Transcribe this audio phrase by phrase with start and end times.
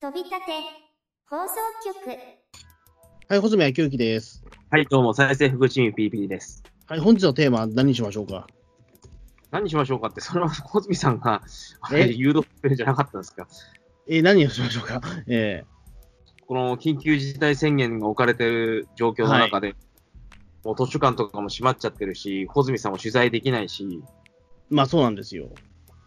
[0.00, 0.52] 飛び立て
[1.28, 2.16] 放送局
[3.28, 4.44] はい、穂積昭之です。
[4.70, 6.62] はい、どうも、再生福チーム PP です。
[6.86, 8.46] はい、本日のテーマは何にしましょうか？
[9.50, 11.42] 何にしましょうかって、それは小泉さんが、
[11.80, 12.04] あえ？
[12.06, 13.48] れ、誘導してるんじゃなかったんですか？
[14.08, 15.00] えー何をしましょうか？
[15.26, 15.64] え
[16.46, 19.74] この緊急事態宣言が置かれてる状況の中で、
[20.64, 24.00] もう図書館とかも閉まっちゃってるし、穂積さんも取材できないし、ー
[24.70, 25.48] まあそうなんですよ。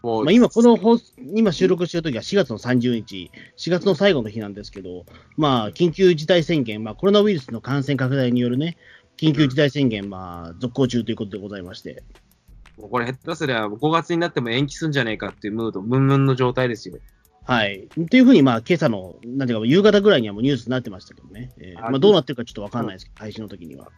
[0.03, 0.97] まあ、今、この放
[1.35, 5.05] 今収録してるときは4月の30日、4月の最後の日なんですけど、
[5.37, 8.77] まあ、緊急事態宣言、まあ、コロナウイルスの感染拡大によるね、
[9.17, 12.03] 緊急事態宣言、まあ、続行中ということでございまして、
[12.79, 16.97] もうこれ、下手すりゃ5月になっても延期すんじゃねえかっていうムード、ムンムンの状態ですよ。
[17.43, 17.87] はい。
[18.09, 23.89] というふうに、まあ、今朝の、なんていうか、夕方ぐらいにはもうニュースになってましたけどね、えーあまあ、どうなってるかちょっとわかんないですけど、配信の時には。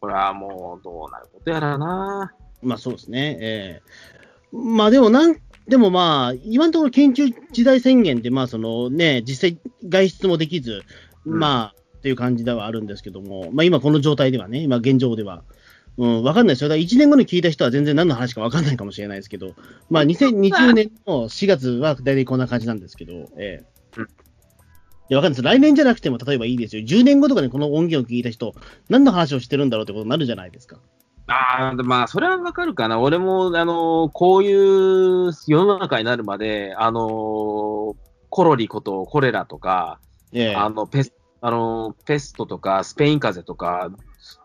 [0.00, 2.32] これはもう、どうなることやらな。
[2.62, 3.38] まあそうですね。
[3.40, 3.82] え
[4.14, 10.82] えまあでもなん、でもまあ、今のところ緊急事態宣言で、まあそのね、実際外出もできず、
[11.26, 15.42] うんまあ、っていう感じではあるんですけども、まあ今この状態ではね、今現状では。
[15.98, 16.68] うん、わかんないですよ。
[16.68, 19.54] だから1年後に聞いた人は全然何の話かわかんないかもしれないですけど、
[19.90, 23.64] まあ2020年の4月は大体こんな感じなんですけど、ええ
[23.96, 24.08] うん
[25.08, 25.42] で、わかんないです。
[25.42, 26.82] 来年じゃなくても、例えばいいですよ。
[26.82, 28.54] 10年後とかにこの音源を聞いた人、
[28.88, 30.78] 何の話をしてるんだろうってことになるじゃないですか。
[31.28, 32.98] ああ、まあ、それはわかるかな。
[32.98, 37.96] 俺も、あの、こういう世の中になるまで、あの、
[38.30, 40.00] コロリことコレラとか、
[40.32, 43.90] ええあの、ペス、あの、ペストとか、スペイン風邪とか、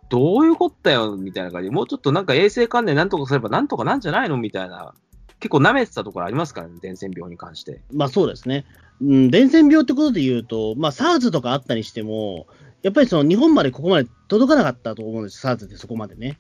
[0.09, 4.94] どういうことだよ、みたいな感じで、もうちょっとなんか衛生関連なんとかすればなんとかなんじゃないのみたいな、
[5.40, 7.81] 結構舐めてたところありますからね、伝染病に関して。
[7.92, 8.66] まあそうですね。
[9.02, 12.47] うん、伝染病ってことで言うと、まあ SARS とかあったにしても、
[12.81, 16.38] やっぱりその日本までここまで届かなかったと思うんです、SARS ってそこまでね。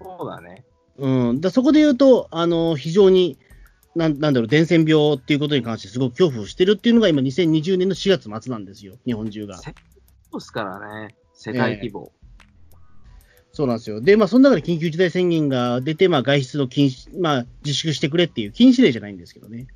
[0.00, 0.64] そうだね。
[0.98, 3.38] うん、だそこで言うと、あの、非常に、
[3.94, 9.56] なんなんだろう、伝染病っていうことに関してすごく恐怖をしてるっていうのが今2020年の4月末なんですよ、日本中が。
[9.56, 9.74] そう
[10.34, 12.12] ですからね、世界規模。
[13.52, 14.02] そうなんですよ。
[14.02, 19.66] で、まあその中で緊急事態宣言が出て、まあ外出の禁止、まあ自粛してくれっていう禁止令じゃないんですけどね。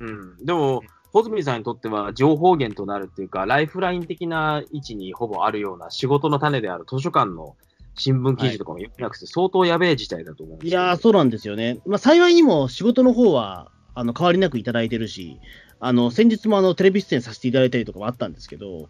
[0.00, 0.44] うん。
[0.44, 0.82] でも、
[1.12, 7.56] 穂積さんにとっては情報源となるっていうか、ライフライン的な位置にほぼあるような仕事の種である図書館の
[7.96, 11.80] 新聞記事とかも読めなくて、相当やべえ事態だと思うんですよいやー、そうなんですよね。
[11.86, 15.40] まあ、幸いにも仕事の方は、あの、変わりなくいただいてるし、
[15.80, 18.88] あの、先日もあの、テレビ出演させていただいたりとかもあったんですけど、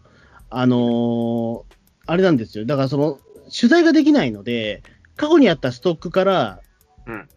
[0.50, 1.62] あのー
[2.08, 2.64] あれなんですよ。
[2.66, 3.18] だからその、
[3.52, 4.82] 取材ができないので、
[5.16, 6.60] 過去にあったストックから
[7.06, 7.28] うん、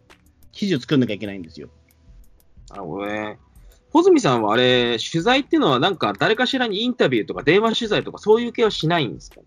[0.52, 1.70] 記事を作んなきゃいけないんですよ。
[2.72, 3.38] あ俺、
[3.92, 9.42] 穂積さんはあれ、取材っていうのはなんか誰かしらにインタビューとか電話取材とかそういう系はしないんですか？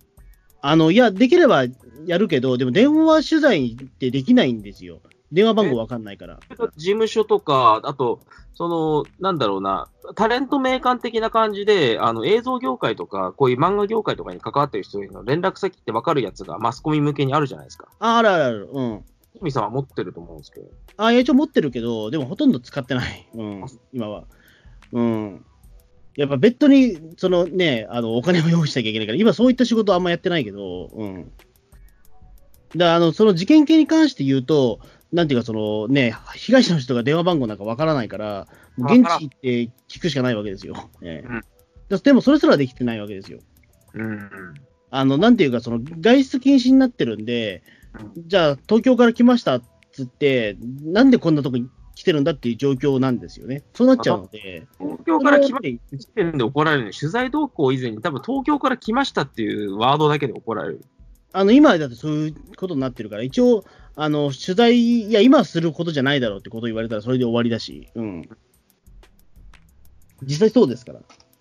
[0.62, 1.64] あの、いや、できれば
[2.06, 5.00] やるけど、でも電話取材ってできないんですよ。
[5.32, 6.38] 電話番号わかんないから。
[6.76, 8.20] 事務所とか、あと、
[8.54, 17.88] その、なんだろうな、タレント名鑑的な感じで、あの、映像業界とか、こういう漫画業界とかに関わってる人の連絡先って分かるやつがマスコミ向けにあるじゃないですか。
[17.98, 18.68] あ、あるあるある。
[18.72, 18.90] うん。
[18.90, 19.04] 穂
[19.40, 20.66] 積さんは持ってると思うんですけど。
[20.98, 23.28] あ、一応持ってるけど、でもほとんど使ってない。
[23.34, 24.24] うん、今は。
[24.92, 25.44] うん。
[26.16, 31.32] やっぱ別途に、そのね、あの、お金を用意しなきゃいけないから、今そういった仕事はあんまやってないけど、うん。
[32.76, 34.80] だあの、その事件系に関して言うと、
[35.12, 38.46] なんていうか、そのね、被害者の人が電話番号なんかわからないから、
[38.78, 40.90] 現地行って聞くしかないわけですよ。
[41.02, 41.40] ええうん
[41.88, 43.40] だでも、それすらできてないわけですよ。
[43.94, 44.30] うん。
[44.90, 47.62] あの、なんていうか、その、外出禁止になってるんで、
[48.26, 49.62] じゃあ、東京から来ましたっ
[49.92, 53.62] つって、なんでこんなとこに来てるんだっていう状況なんですよね。
[53.74, 54.66] そうなっちゃうので。
[54.78, 60.84] 東京から来まこれはやっぱり時点で怒られる取材動向以前に多分東京から来ましたっていうワードだけで怒られる。
[61.32, 63.64] あの、今だってそういうことになってるから、一応、
[63.96, 68.28] あの、取材、いや、今することじゃないだろうってことを言われたら、それで終わりだし、うん。
[70.22, 71.00] 実際そうですから。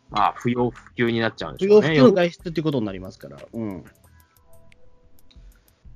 [0.09, 1.87] まあ、不要不急になっちゃうんで不しょうね。
[1.89, 3.37] 要不急の外出っていうことになりますから。
[3.53, 3.83] うん。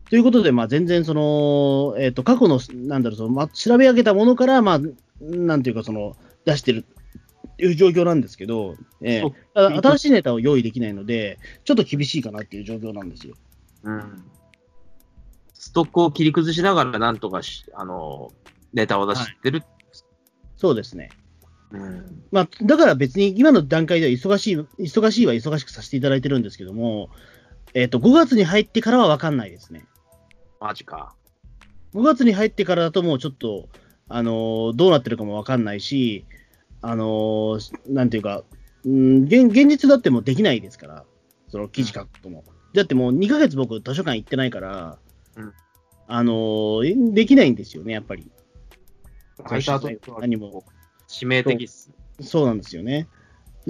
[0.10, 4.80] ということで、まあ、全然その、えっ、と、過去の、なんだろう、その、まあ、調べ上げたものから、まあ、
[5.22, 6.86] なんていうか、その、出してる
[7.54, 13.36] っていう状況なんですけど、ええそうただ新しいネタを用意できないので、ちょっと厳しいかなっていう状況なんですよ。
[13.84, 14.25] うん。
[15.54, 18.31] ストックを切り崩しながらなんとかし、あの、
[18.74, 19.63] ネタを出してる。
[20.58, 21.10] そうですね。
[21.72, 22.24] うん。
[22.31, 27.10] まあ、だから別に今の段階では忙しい、忙しいは忙しくさせていただいてるんですけども、
[27.74, 29.86] えっ、と、5月に入ってからは分かんないですね。
[30.60, 31.16] マジか。
[31.94, 33.69] 5月に入ってからだともうちょっと、
[34.07, 36.25] あのーどうなってるかもわかんないし、
[36.81, 38.44] あのーなんていうか、
[38.86, 41.06] うん現、現実だってもうできないですから、
[41.50, 42.44] その記事書くことも。
[42.74, 44.98] だってもう2ヶ月僕図書館行ってないから、
[45.38, 45.54] うん
[46.07, 48.30] あのーできないんですよね、やっぱり。
[50.19, 50.63] 何も。
[51.08, 51.92] 致命的っす。
[52.22, 53.08] そうなんですよね。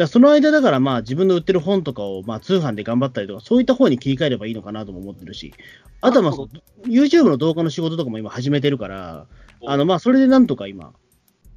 [0.03, 5.53] らその間だからまあ自分の売ってる本とかをまあ通販で頑張ったりとか、そういった方に切り替えればいいのかなとも思ってるし、
[6.01, 9.27] あとはまあ YouTube の動画の仕事とかも今始めてるから、
[9.65, 10.94] あのまあそれでなんとか今、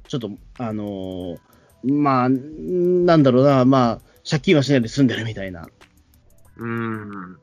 [0.07, 1.37] ちょっとあのー
[1.83, 5.65] まあ、なんだろうな、まあ、借金はしないで済んでるみたいな
[6.57, 7.37] うーん。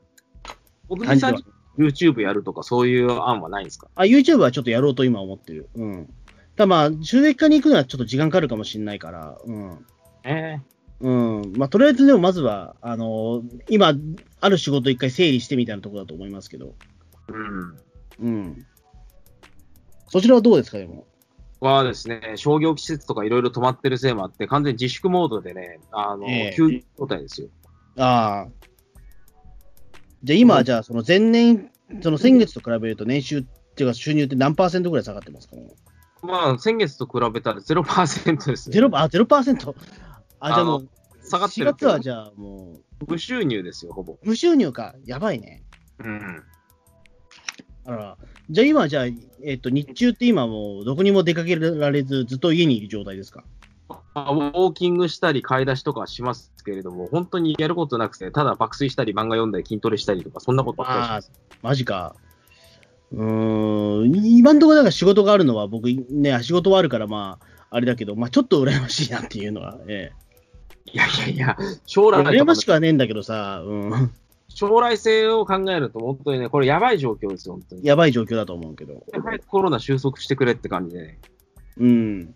[0.87, 1.49] 小感じは杉さ
[1.81, 3.87] ん、YouTube やるとかそういう案はないんですか？
[3.95, 5.69] あ、YouTube はちょっとやろうと今思ってる。
[5.73, 6.05] うん。
[6.55, 9.85] ただまあ、収益化に行くのはちょっと時間かかるかもしれないから、うん。
[10.23, 10.59] え
[10.99, 11.53] うん。
[11.55, 13.93] まあ、とりあえずでもまずは、あの今、
[14.39, 16.73] ある仕事一回整理してみたいなところだと思いますけど、
[17.29, 17.77] えうん。
[18.19, 18.65] うん。
[20.07, 21.05] そちらはどうですか、でも？
[21.59, 27.49] はですね、商業施設とかいろいろ止まってるせいもあって、完全に自粛モードでね、あの、ええ休業状態ですよ。
[27.97, 28.67] ああ。
[30.23, 31.71] じゃあ今はじゃあ、その前年、
[32.01, 33.43] その先月と比べると年収っ
[33.75, 35.75] ていうか収入って何パーセントぐらい下がってますかも
[36.23, 36.25] う？
[36.25, 38.73] まあ、先月と比べたら0%ですね。
[38.73, 39.75] ゼロ、あ、ゼロパーセント？
[40.39, 40.87] あ、じゃあもう、4
[41.29, 44.13] 下がってる月はじゃあも無収入ですよ、ほぼ。
[44.13, 44.95] う、無収入か。
[45.05, 45.63] やばいね。
[45.99, 46.43] うん。
[47.85, 48.17] あら、
[48.49, 49.05] じゃあ今、じゃあ、
[49.43, 53.43] えっ、と、日中って今もう、どこにも出かけられず、ずっと家にいる状態ですか？
[54.13, 61.31] まあウォーキングしたり、買い出しとかはしますけれども、本当にやることなくて、ただ爆睡したり、漫画読んだり、筋トレしたりとか、そんなことばっかりしああます。、
[61.61, 62.15] マジか。
[63.13, 70.11] うーん、今んところなんか仕事があるのは、僕ね、仕事はあるから、まあ、あれだけど、まあ、ちょっと羨ましいなっていうのは、え
[70.93, 72.23] いやいやいや、将え。
[72.23, 74.11] 来羨ましくはねえんだけどさ、うん、
[74.47, 77.85] 将来性を考えると、本当にね、これやばい状況ですよ、本当に。
[77.85, 79.03] やばい状況だと思うけど。
[79.11, 81.19] 早くコロナ収束してくれって感じでね。
[81.77, 82.33] うん。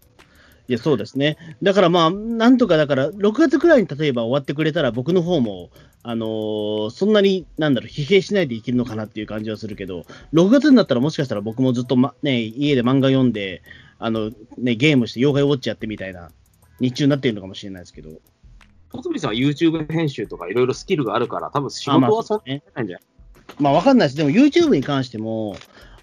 [0.68, 1.38] いや、そうですね。
[1.63, 5.69] だからまあ、なんとか、だから、6月くらいに例えば終わってくれたら、僕の方も、
[6.04, 13.63] あのーそんなに、なんだろう、疲弊しないでいけるのかなっていう感じはするけど、6月になったらもしかしたら僕もずっと、ま、ね、家で漫画読んで、
[14.00, 16.31] あの、ね、ゲームして、妖怪ウォッチやってみたいな、
[16.80, 18.12] 日中になっているのかもしれないですけど。
[18.91, 23.03] 小杉さんは YouTube 編集とかいろいろスキルがあるから、多分仕あまあ事はそんなにないんじゃない？
[23.59, 24.17] まあ、わかんないです。
[24.17, 25.55] でも YouTube に関しても、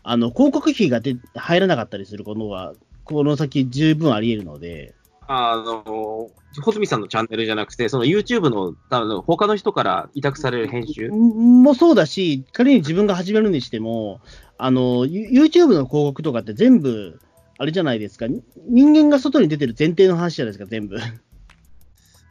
[0.03, 2.75] あの、広告費がで入らなかったりすることは、
[3.05, 4.95] この先十分あり得るので、
[5.31, 6.31] あの、
[6.63, 11.11] 小杉さんのチャンネルじゃなくて、その YouTube の、多分他の人から委託される編集？
[11.11, 14.21] もそうだし、仮に自分が始めるにしても、
[14.57, 17.21] あの、ユ YouTube の広告とかって全部、
[17.59, 20.99] あれじゃないですか、に人間が外に出てる前提の話じゃないですか、全部。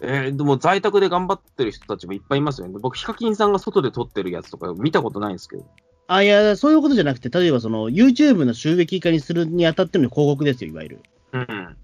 [0.02, 2.76] えーでも在宅で頑張ってる人たちもいっぱいいますよね。
[2.80, 5.66] 僕、ヒカキンさんが外で撮ってるやつとか見たことないんですけど。
[6.08, 11.00] あ、いや、そういうことじゃなくて、例えばその、YouTube の収益化にするにあたっての広告ですよ、いわゆる。
[11.34, 11.78] うん。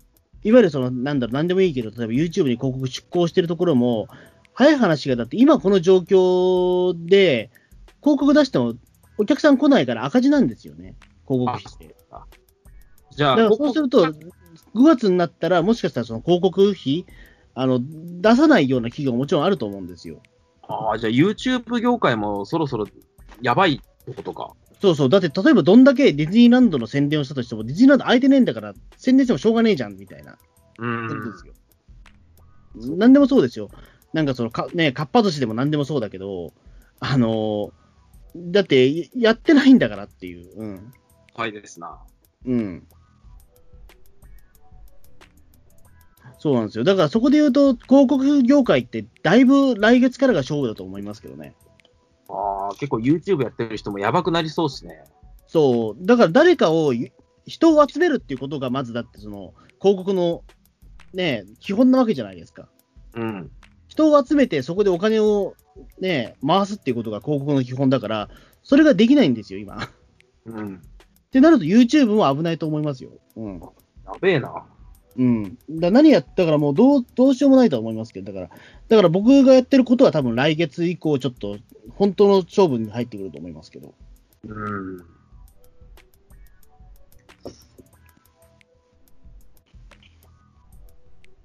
[0.43, 4.07] いわゆるその、なんだろう、なんでもいいけど、例えば YouTube に広告出稿してるところも、
[4.53, 7.49] 早い話が、だって今この状況で、
[8.01, 8.75] 広告出しても、
[9.17, 10.95] お客さん来ないから赤字なんですよね、
[11.27, 11.95] 広告費って。
[13.15, 14.13] じゃあ、だからそうすると、5
[14.83, 17.05] 月になったら、もしかしたらその広告費、
[17.55, 20.21] あの出さないような企業ももちろんあると思うんですよ。
[20.67, 22.87] ああ、じゃあ YouTube 業界もそろそろ
[23.41, 24.53] やばいってことか。
[24.81, 30.37] そうそう、だって例えばどんだけディズニーランドの宣伝をしたとしても、ディズニーランド空いてねえんだから、宣伝してもしょうがねえじゃんみたいな
[30.77, 31.53] うんですよ。
[32.97, 33.69] なんでもそうですよ。
[34.13, 36.53] なんかそのか、ね、かっぱ寿司でもなんでもそうだけど、
[36.99, 37.71] あの
[38.35, 40.49] だってやってないんだからっていう。
[40.57, 40.93] うん。
[41.35, 41.97] はいですな。
[42.45, 42.87] うん。
[46.43, 46.83] そうなんですよ。
[46.83, 51.55] だからそこで言うと、広告業界ってだいぶ来月からが勝負だと思いますけどね。
[52.27, 55.05] ああ、結構 YouTube やってる人もやばくなりそうですね。
[55.47, 56.05] そう。
[56.05, 56.93] だから誰かを、
[57.45, 60.43] 人を集めるっていうことがまずだって、その、広告の、
[61.13, 62.67] ね、基本なわけじゃないですか。
[63.15, 63.49] うん。
[63.87, 65.55] 人を集めて、そこでお金を
[66.01, 68.29] ね、回すっていうことが広告の基本だから、
[68.63, 69.77] それができないんですよ、今。
[69.81, 69.89] っ
[70.47, 70.81] うん。
[71.31, 73.11] てなると YouTube も危ないと思いますよ。
[73.37, 73.61] うん。
[73.61, 74.65] やべえな。
[75.17, 75.57] うん。
[75.69, 81.57] だ何やったからもうどう、どうしようもないとは思いますけど、だから、だから僕がやってることは多分来月以降ちょっと、
[81.95, 83.93] 本当の勝負に入ってくると思いますけど。
[84.47, 85.05] うん。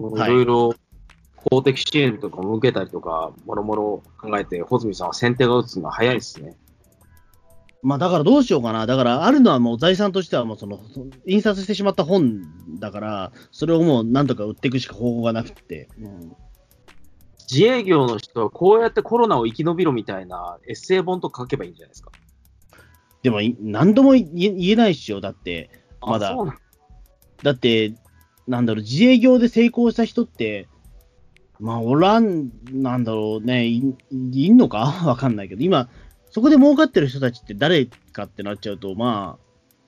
[0.00, 0.74] いはいろいろ
[1.36, 6.56] 公的支援とかも受けたりとか、もろもろ考えて、穂積さんは先手が打つのが早いですね。
[7.82, 8.86] まあだからどうしようかな。
[8.86, 12.42] だからあるのはもう財産としてはもうその、そ印刷してしまった本
[12.80, 15.88] だから、それをもうなんとか売っていくしか方法がなくて。
[16.00, 16.36] うん
[17.50, 22.12] 自営業の人はこうやってコロナを生き延びろみたいなエッセイ本とか書けばいいんじゃないですか？
[23.22, 24.28] でもい何度も言
[24.68, 25.22] えないっしよ。
[25.22, 25.70] だって、
[26.02, 26.36] まだ
[27.42, 27.94] だって、
[28.46, 30.68] なんだろう、自営業で成功した人って、
[31.58, 33.78] まあ、おらん、なんだろうね、い
[34.10, 34.80] いんのか？
[35.08, 35.88] わかんないけど、今、
[36.38, 39.38] そこで儲かってる人たちって誰かってなっちゃうと、ま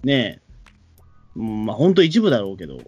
[0.02, 0.42] あ、ね
[1.36, 2.78] え、うんまあ、本当一部だろうけど、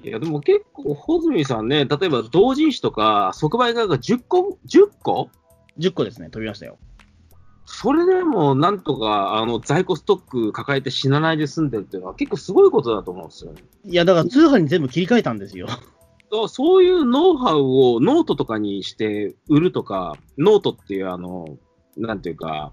[0.00, 5.28] いや、でも結構、穂積さんね、例えば同人誌とか即売会が10個、10個
[5.76, 6.78] ？10個ですね、飛びましたよ。
[7.64, 13.62] それでもなんとかあの在庫ストック抱えて死なないで済んでるっていうのは結構すごいことだと思うんですよね。
[13.84, 15.66] いや、だから通販に全部切り替えたんですよ。
[16.48, 21.58] そういうノウハウをノートとかにして売るとか、ノートっていうあの、
[22.00, 22.72] なんていうか、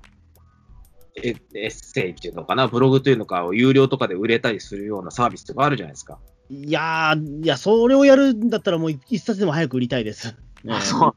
[1.24, 6.20] エエッセイっていうのかな、ブログというのかを有料とかで売れたりするようなサービスとかあるじゃないですか。
[6.50, 10.36] いやー、いや、それをやるんだったらもう一冊でも早く売りたいです。
[10.68, 11.16] あそう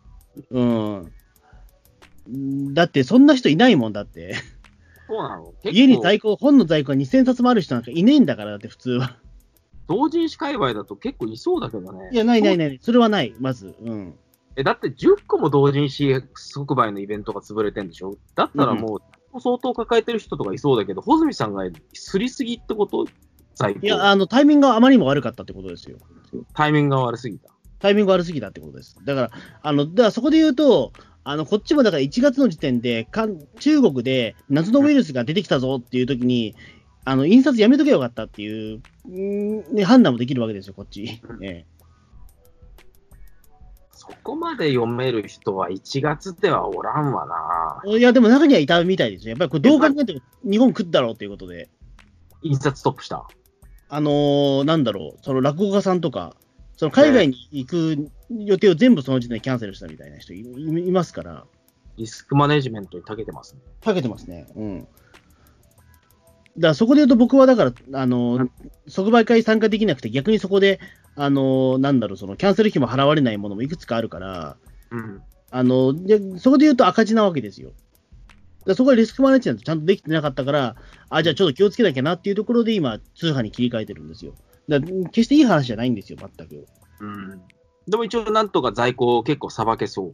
[0.50, 0.60] う。
[0.60, 0.64] う
[2.28, 2.74] ん。
[2.74, 4.34] だって、そんな人いないもんだって。
[5.06, 9.18] そうなの家に在庫、本の在庫が2000冊もある人なんかいねえんだから、だって普通は。
[9.88, 12.10] 同人誌界隈だと結構いそうだけどね。
[12.12, 12.78] いや、ないないない。
[12.80, 13.74] それはない、まず。
[13.82, 14.14] うん。
[14.60, 18.16] えだって10個も同人誌即売のイベントが潰れてんでしょ？
[18.34, 19.00] だったらも
[19.34, 21.64] う、相当抱えてる人とかいそうだけど、穂積さんが
[21.94, 23.06] すりすぎってこと？
[23.82, 25.98] いや、あの、タイミングがあまりにも悪かったってことですよ。
[26.54, 27.50] タイミングが悪すぎた。
[27.78, 28.96] タイミング悪すぎたってことです。
[29.04, 29.30] だから、
[29.62, 30.92] あの、だからそこで言うと、
[31.24, 36.54] あの、こっちもだから1月の時点で、かん中国で謎のウイルスが出てきたぞっていう時に、
[37.04, 41.20] あの、印刷やめとけばよかったっていう、んね、判断もできるわけですよ、こっち。
[41.22, 41.38] う
[44.10, 47.82] んえそこまで読める人は1月ではおらんわな。
[47.86, 49.30] えいや、でも中にはいたみたいですよ。
[49.30, 51.68] やっぱりこれどう考えても日本食ったろうっていうことで。
[52.42, 53.26] 印刷ストップした。
[53.88, 56.36] あのーなんだろう、その落語家さんとか、
[56.76, 61.44] その海外に行く予定を全部その時点でキャンセルしたみたいな人いいいますから、
[61.96, 63.60] リスクマネジメントに長けてますね。
[63.84, 64.46] かけてますね。
[64.54, 64.80] うん。
[64.80, 68.50] だからそこで言うと僕はだから、あのー
[68.86, 70.80] 即売会参加できなくて逆にそこで、
[71.22, 74.56] あのーなんだろう、そのキャンセル費も払われないものもいくつかあるから、
[74.90, 75.22] うん。
[75.50, 77.72] あのでそこで言うと赤字なわけですよ。
[78.64, 80.76] だそこはリスクマネジメントちゃんとできてなかったから、
[81.10, 84.34] あ、じゃあちょっと気をつけなきゃなっていうところで今、通販に切り替えてるんですよ。
[84.68, 86.66] だ決していい話じゃないんですよ、全く。
[87.00, 87.42] うん。
[87.86, 90.10] でも一応なんとか在庫を結構さばけそう。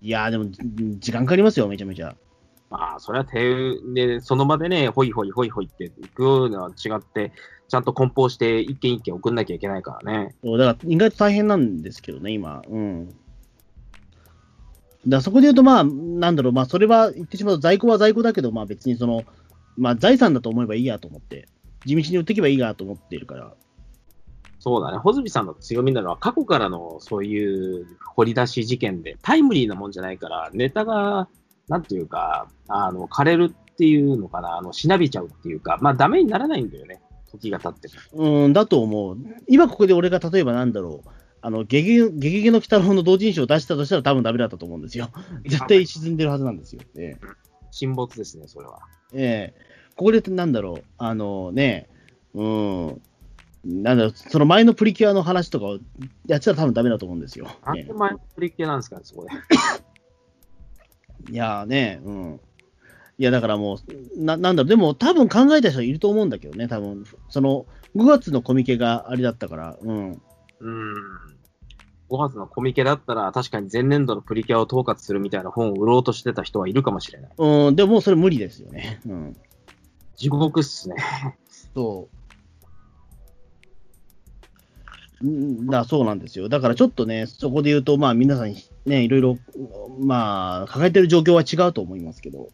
[0.00, 0.58] いやー、でも、じ
[1.00, 2.14] 時間かかりますよ、めちゃめちゃ。
[2.74, 7.30] まあ、それは手で、その場でね、ほいほいほいほいっていくのは違って、
[7.68, 10.34] ちゃんと梱包して一件一件送んなきゃいけないからね。
[10.42, 12.62] だから、意外と大変なんですけどね、今。
[12.68, 13.14] うん。
[15.06, 19.22] だそこで言うと、まあ、なんだろう、まあ、それは言ってしまうと、在庫は在庫だけど、まあ、別にその、
[19.76, 21.46] まあ、財産だと思えばいいやと思って、
[21.86, 23.54] 地道に売っていけばいいやと思っているから。
[24.58, 24.98] そうだね。
[24.98, 31.28] 穂積さんの強みなのは、過去からのそういう掘り出し事件で、タイムリーなもんじゃないから、ネタが、
[31.68, 37.00] なんていうか、あの、枯れるっていうのかな、あの、しなびちゃうっていうか、まあ、ダメにならないんだよね。
[37.38, 38.44] 時が経っても。
[38.44, 39.18] うん、だと思う。
[39.48, 41.08] 今ここで俺が例えばなんだろう、
[41.40, 45.10] あの、ゲゲゲゲゲの鬼太郎の同人誌を出したとしたら多分ダメだったと思うんですよ。
[45.46, 46.82] 絶対沈んでるはずなんですよ。
[46.96, 47.26] ええ
[47.70, 48.78] 沈没ですね、それは。
[49.12, 51.88] ええここでなんだろう、あのね、
[52.34, 53.02] うん、
[53.64, 55.78] なんだろう、その前のプリキュアの話とかを
[56.26, 57.48] やってたら多分ダメだと思うんですよ。
[57.64, 59.30] なんで前のプリキュアなんですかね、そこで。
[61.30, 62.40] いやーね、うん。
[63.18, 67.66] いや、だからもう、ななんだろう、でも多分考えた人いると思うんだけどね、多分その
[67.96, 70.22] 5月のコミケがあれだったから、うん。
[70.60, 70.94] うん。
[72.10, 77.30] 5月のコミケだったら、確かに前年度のプリキュアを統括するみたいな本を売ろうとしてた人はいるかもしれない。
[77.36, 79.00] うん、でももうそれ無理ですよね。
[79.06, 79.36] うん。
[80.16, 80.96] 地獄っすね。
[81.74, 82.23] そう。
[85.70, 86.48] だそうなんですよ。
[86.48, 88.54] だからちょっとね、そこで言うと、まあ皆さん
[88.84, 89.38] ね、いろいろ、
[90.00, 92.50] まあ、抱えてる状況は違うと思いますけど、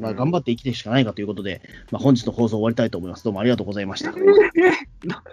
[0.00, 3.24] まあ頑張って生きていくしかないかということで、まあ本日の放送終わりたいと思います。
[3.24, 4.14] どうもありがとうございました。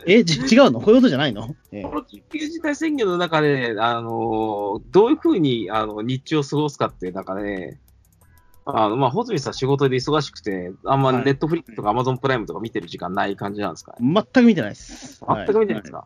[0.06, 0.82] え、ち違うの？
[0.82, 1.56] こういうことじゃないの？
[1.72, 7.78] ええこの緊急事態宣言の中で、あのどういうふうにあの日中を過ごすかっていう中で、
[8.66, 13.96] あのまあ、穂積さん仕事で忙しくて、あんまはいネットフリックとかアマゾンプライムとか見てる時間ない感じなんですか？
[14.00, 14.14] ね。
[14.14, 15.22] 全く見てないです。
[15.28, 16.06] 全く見てないですか、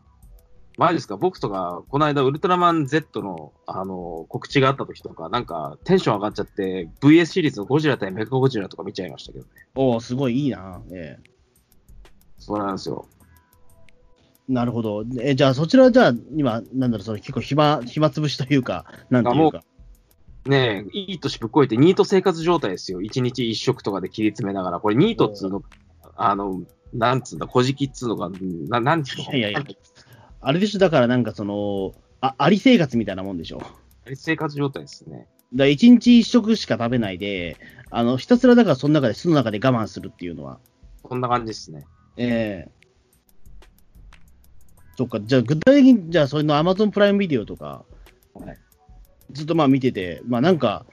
[0.78, 1.16] マジですか？
[1.16, 9.50] 僕とか、この間、ウルトラマン Z の、あの告知があった時とか、なんかテンション上がっちゃって、VS シリーズのゴジラ対メカゴジラとか見ちゃいましたけどね。
[9.74, 10.80] おおすごいいいな。
[10.92, 11.30] ええ
[12.38, 13.06] そうなんですよ。
[14.48, 15.04] なるほど。
[15.20, 19.62] え、じゃあそちらはじゃあ、今、なんだろう、その結構暇、暇つぶしというか、なんていうか。
[20.46, 23.02] ねえ、いい年ぶっこいて、ニート生活状態ですよ。
[23.02, 24.80] 一日一食とかで切り詰めながら。
[24.80, 25.62] これ、ニートっつうの、
[26.16, 26.62] あの、
[26.94, 28.30] なんつうんだ、小じきっつうのが、
[28.68, 29.64] ななんつうのいやいやいや
[30.40, 33.60] あれでしょ、だからなんかその、あ、あり生活みたいなもんでしょ。
[34.14, 35.26] 生活状態ですね。
[35.54, 37.56] だ一日一食しか食べないで、
[37.90, 40.58] あの、ひたすらだからその中で、巣の中で我慢するっていうのは。
[41.02, 41.86] こんな感じですね。
[42.16, 42.78] ええ
[44.96, 47.84] そっか、じゃあ具体的に、じゃあそういうの Amazon プライムビデオとか、
[48.34, 48.58] はい
[49.30, 50.86] ずっとまあ見てて、まあなんか、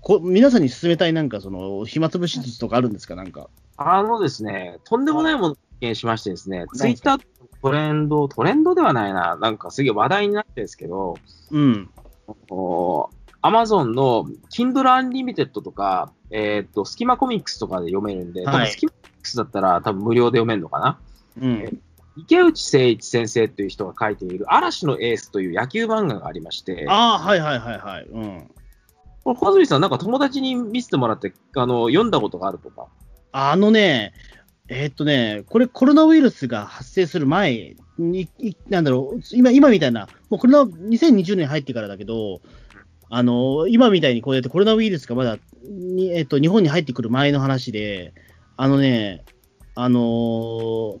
[0.00, 3.50] こ皆さんに勧めたいなんかその、暇つぶし術とかあるんですか、なんか。
[3.76, 7.20] あのですね、とんでもないものを発見しましてですね、ツイッター
[7.62, 11.16] トレンド、トレンドではないな、なんかすげえ話題になってるんですけど、
[11.50, 11.90] うん。
[13.42, 20.98] アマゾンの Kindle Unlimited とか、えっ、と、スキマコミックスとかで読めるんで、多はい分スキマコミックスだったら多分無料で読めるのかな。
[21.40, 21.82] うん。
[22.16, 28.06] 池内誠一先生という人が書いている嵐のエースという野球漫画がありまして、ああ、はいはいはいはい。
[28.10, 28.50] うん。
[29.24, 32.88] これ小泉さんなんか友達に見せてもらって、あの、読んだことがあるとか。
[33.32, 34.12] あのね、
[34.72, 38.28] えーっとね、これコロナウイルスが発生する前に、
[38.68, 42.40] なんだろう、今、今みたいな、もうコロナ、2020年入ってからだけど、
[43.10, 48.14] あの、今みたいにこうやってコロナウイルスがまだに、えっと、日本に入ってくる前の話で、
[48.56, 49.24] あのね、
[49.74, 50.98] あのー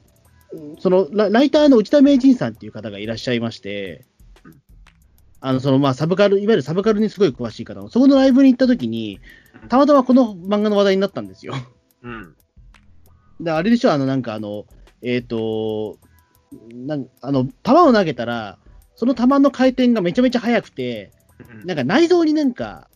[0.80, 4.04] そのラライターの内田名人さんっていう方がいらっしゃいまして、
[5.40, 9.20] あの、その、まあ、サブカル、いわゆるサブカルにすごい詳しい方の、そこのライブに行った時に、
[9.68, 11.54] たまたまこの漫画の話題になったんですよ。
[12.02, 12.34] うん。
[13.40, 14.66] で、あれでしょ、あの、なんかあの、
[15.02, 15.98] えっ、と、
[16.72, 18.58] なんあの、球を投げたら、
[18.96, 21.12] その球の回転がめちゃめちゃ速くて、
[21.64, 22.90] なんか内臓になんか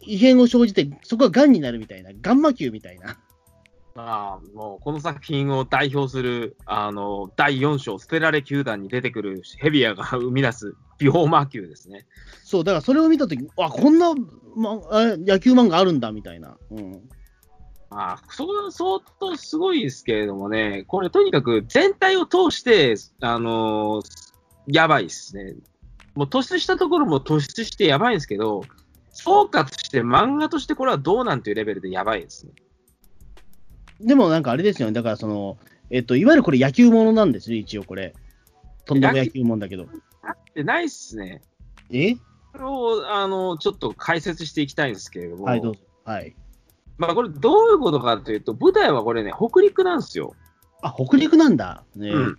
[0.00, 3.18] 異変を生じて、そこが癌になるみたいな、ガンマ球みたいな。
[3.94, 12.06] まあ、もうこの作品を代表する、あの、第4章、捨てられ球団に出てくるヘビアが生み出すビフォーマー球ですね。
[12.42, 14.14] そう、だからそれを見たとき、あ、こんな、
[14.56, 16.56] ま、あ野球漫画あるんだ、みたいな。
[16.70, 17.08] うん。
[17.94, 24.02] まあ、そこは相当すごいですけれどもね、これとにかく全体を通して、あの
[24.66, 25.54] やばいですね。
[26.14, 28.62] もう突出したところも突出してやばいんですけど、
[29.10, 32.52] 総括して漫画としてこれはどうなんていうレベルでやばいですね。
[34.00, 35.58] でもなんかあれですよね、だからその、
[35.90, 38.14] えっ、と、いわゆるこれ野球ものなんですよ、一応これ。
[38.86, 39.86] とんでも野球もんだけど。
[40.54, 41.42] で、ないっすね。
[41.90, 42.14] え？
[42.14, 42.20] こ
[42.58, 45.80] れを、あの、ちょっと解説していきたいんですけれども、はい、どうぞ。
[46.04, 46.34] はい。
[46.98, 50.34] まあこれどういうことかというと、舞台はこれね、北陸なんですよ。
[50.82, 51.84] あ、北陸なんだ。
[51.96, 52.38] ね、うん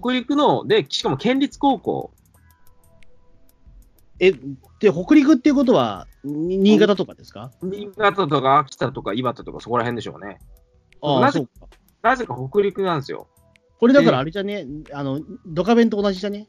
[0.00, 2.12] 北陸の、で、しかも県立高校。
[4.20, 10.38] え、で、北陸っていうことは、に新潟とかですか、新潟とか秋田とか岩手とかそこら辺でしょうね。
[11.02, 11.44] ああ、なぜ。
[12.02, 13.28] なぜか北陸なんですよ。
[13.78, 16.46] これだからあれじゃね、あの、ドカベンと同じじゃね？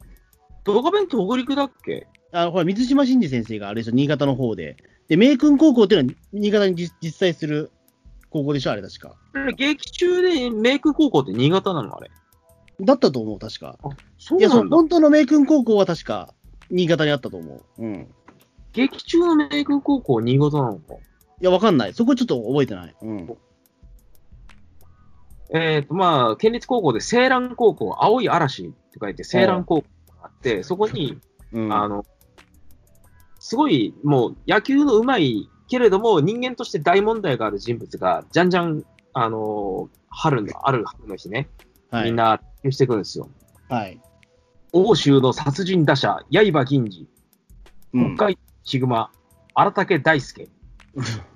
[0.66, 2.08] 動画弁って北陸だっけ？
[2.34, 4.78] あの、ほら、水島新司先生があれでしょ、新潟の方で。
[5.08, 7.72] で、明君高校っていうのは新潟に実実際する
[8.30, 9.16] 高校でしょ、あれ確か。
[9.58, 12.10] 劇中でメイク高校って新潟なのあれ？
[12.80, 13.78] だったと思う、確か。
[14.40, 14.76] いや、そうなんだ。
[14.78, 16.34] 本当の明君高校は確か、
[16.70, 17.64] 新潟にあったと思う。
[17.78, 17.94] うん。
[17.96, 18.08] い
[18.74, 20.96] 劇中のメイク高校新潟なのか？
[21.42, 21.94] や、わかんない。
[21.94, 22.96] そこちょっと覚えてない。
[23.02, 23.38] うん。
[25.54, 29.88] えっ、と、まあ、県立高校で青蘭高校、青い嵐って書いて青蘭高校
[30.22, 31.18] があって、そこに、
[31.52, 32.06] うん、あの、
[33.42, 41.50] すごい、もう野球の上手いけれども、人間として大問題がある人物が、じゃんじゃん、あの、春の、ある春の日ね、
[41.90, 43.28] はい、みんな、してくるんですよ。
[43.68, 44.00] はい。
[44.74, 47.10] 欧州の殺人打者、刃銀次、
[47.94, 49.10] うん北海ヒグマ、
[49.56, 50.48] 荒竹大輔、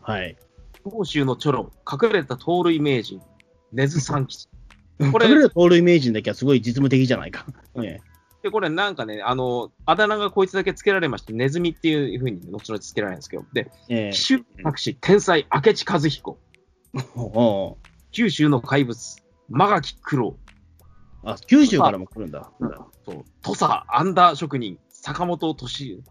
[0.04, 0.38] はい。
[0.84, 3.20] 欧州のチョロ、隠れた盗塁名人、
[3.72, 4.48] 根津三吉。
[5.12, 7.48] これこれ、盗塁名人だけはすごい実務的じゃないか。
[7.74, 8.00] ね
[8.46, 14.12] で、これなんかね、あの、あだ名がこいつだけつけられまして、ネズミっていうふうに後々つけられるんですけど、で、ええ。
[14.12, 16.38] 奇襲博士、天才、明智和彦、
[18.12, 20.38] 九州の怪物、間垣九郎、
[21.24, 22.52] あ、九州からも来るんだ。
[23.04, 23.26] そう。
[23.42, 26.04] 土佐、アンダー職人、坂本敏、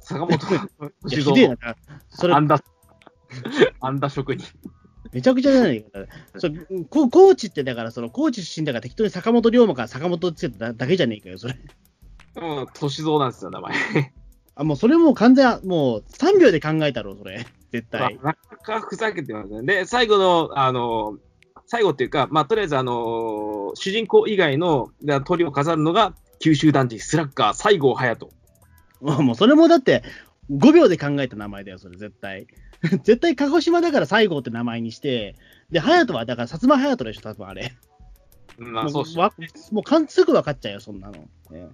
[0.00, 0.70] 坂本敏
[1.10, 1.76] ひでえ郎、な。
[2.08, 2.62] それア、ンダー、
[3.80, 4.46] アンダー職人。
[5.16, 5.88] めちゃくちゃじゃないか。
[6.36, 6.58] それ
[6.90, 11.58] こ高知ってだから、その高知出身だから適当に坂本龍馬から坂本つけただけじゃねえかよ、それ。
[12.36, 13.72] うん、歳三なんですよ、名前。
[14.56, 17.46] あ、もうそれもう完全、もう3秒で考えたろ、それ。
[17.72, 18.18] 絶対。
[18.22, 19.62] なかなかふざけてますね。
[19.62, 21.16] で、最後の、あの、
[21.64, 28.28] 最後っていうか、まあ、とりあえず、あの、主人公以外のが鳥を飾るのが、九州男児、スラッガー、西郷隼
[29.00, 29.22] 人。
[29.22, 30.02] もうそれもだって、
[30.50, 32.46] 5秒で考えた名前だよ、それ、絶対。
[33.02, 35.36] 絶対、鹿児島だから西郷って名前にして、
[35.70, 37.72] で、隼人は、だから、薩摩隼人でしょ、多分あれ。
[38.58, 39.32] まあ、もそううしわ
[39.70, 41.14] もうかんすぐ分かっちゃうよ、そんなの。
[41.50, 41.68] ね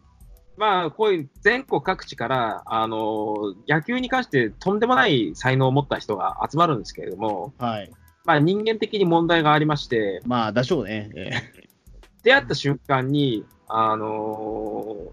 [0.57, 7.91] まあ、こういう全国各地から、あの、野球に関してとんでもない才能を持った人が集まるんですけれども、はい。
[8.25, 11.11] まあ、人間的に問題がありまして、まあ、でしょうね。
[11.15, 11.73] ええ
[12.23, 15.13] 出会った瞬間に、あの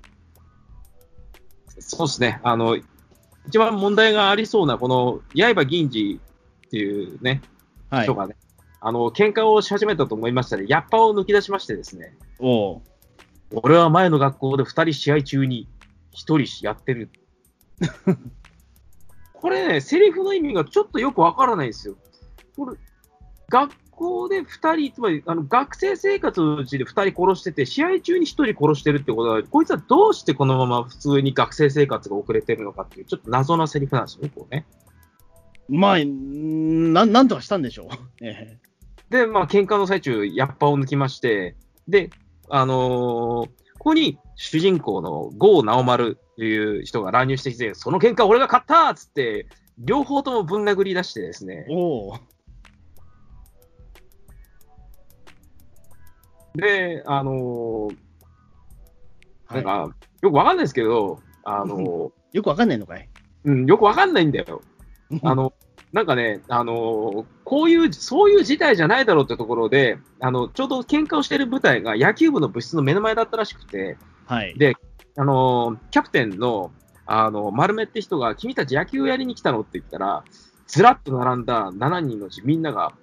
[1.79, 2.77] そうですね、あの、
[3.49, 6.21] 一番問題がありそうな、この、刃銀次
[6.67, 7.41] っていうね、
[7.89, 8.13] はい人。
[8.13, 8.35] がね、
[8.79, 12.81] あの、喧嘩をし始めたと思いましたね、ヤッパを抜き出しましてですね、おう
[13.51, 15.67] 俺は前の学校で2人試合中に
[16.13, 17.09] 1人やってる。
[19.33, 21.95] これね、セリフの意味がちょっとよくわからないんですよ。
[22.55, 22.77] これ、
[23.49, 34.65] 学校で2人、つまりあの学生生活のうちで2人殺してて、試合中に1人殺してるってことは、こいつはどうしてこのまま普通に学生生活が遅れてるのかっていう、ちょっと謎なセリフなんですよね、こうね。
[35.67, 37.87] まあ、んなんなんとかしたんでしょう。
[38.25, 38.57] え
[39.09, 41.55] で、まあ、喧嘩の最中、ヤッパを抜きまして、
[41.87, 42.09] で、
[42.49, 52.13] あのーここに主人公の郷直丸という人が乱入してきて、その喧嘩俺が勝ったっつって、両方ともぶん殴り出してですねえ、お
[56.59, 57.95] で、あのー
[59.47, 63.09] はいなんか、よくわかんないですけど、あのよくわかんないのかい？
[63.45, 64.61] ーうん、よくわかんないんだよ。
[65.23, 65.53] あの、
[65.91, 74.53] なんかね、あのーこういう、そういう事態じゃないだろうってところで、あの、ちょうど喧嘩をしている舞台が野球部の部室の目の前だったらしくて、はい。
[74.55, 74.75] で
[75.17, 76.71] あのーキャプテンの、
[77.07, 80.23] あの、丸目って人が、君たち野球やりに来たのって言ったら、
[80.67, 82.93] ずらっと並んだ7人のうちみんなが、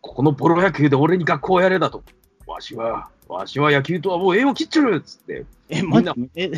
[0.00, 2.04] このボロ野球で俺に学校をやれだと。
[2.46, 5.44] わしは、わしは野球とはもう縁を切っちゃるっつって。
[5.68, 6.50] え、まみんなえ、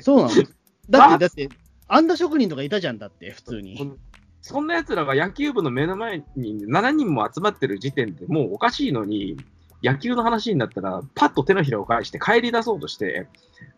[0.00, 0.30] そうなの
[0.90, 1.48] だって、だって、
[1.88, 3.96] あんな職人とかいたじゃんだって、普通に。
[4.42, 9.36] そんな奴らが野球部の目の前に7人も集まってる時点でもうおかしいのに、
[9.82, 13.28] 野球の話になったら、パッと手のひらを返して帰り出そうとして、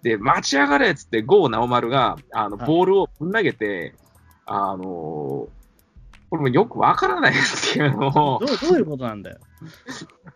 [0.02, 3.94] で、待ち上がれっつって、郷直丸が、あの、はいボールをぶん投げて、
[4.46, 5.61] あのー
[6.32, 9.36] これもよくわからないですけれどもど、う、どういうことなんだよ。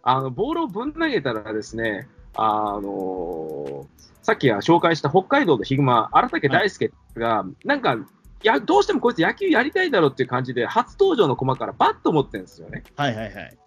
[0.03, 3.87] あの、ボールをぶん投げたらですね、あのー
[4.21, 7.97] さっきは紹介した北海道のヒグマ、荒竹大輔が、なんか、
[8.43, 12.83] や、どうしてもこいつ野球やりたいだろうっていう感じで、初登場の駒からバット持ってるんですよね。
[12.97, 13.59] はいはいはい。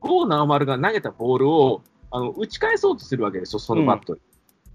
[0.00, 4.20] 郷直丸が投げたボールをあの打ち返そうとするわけですよ、そのバットに。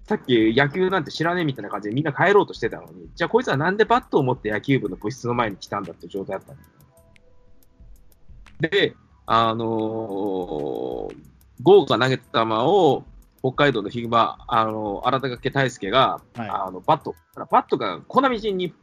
[0.04, 6.79] さっき野球なんて知らねえみたいな感じでみんな帰ろうとしてたのに、じゃあこいつはなんでバットを持って野球部の部室の前に来たんだって状態だったんですよ
[8.60, 8.94] で、
[9.26, 11.14] あのー、
[11.62, 13.04] 郷が投げた球を
[13.40, 16.48] 北海道のヒグマ、あの荒竹大輔が、はい。
[16.48, 17.14] あのバット、
[17.50, 18.74] バットが粉みじんに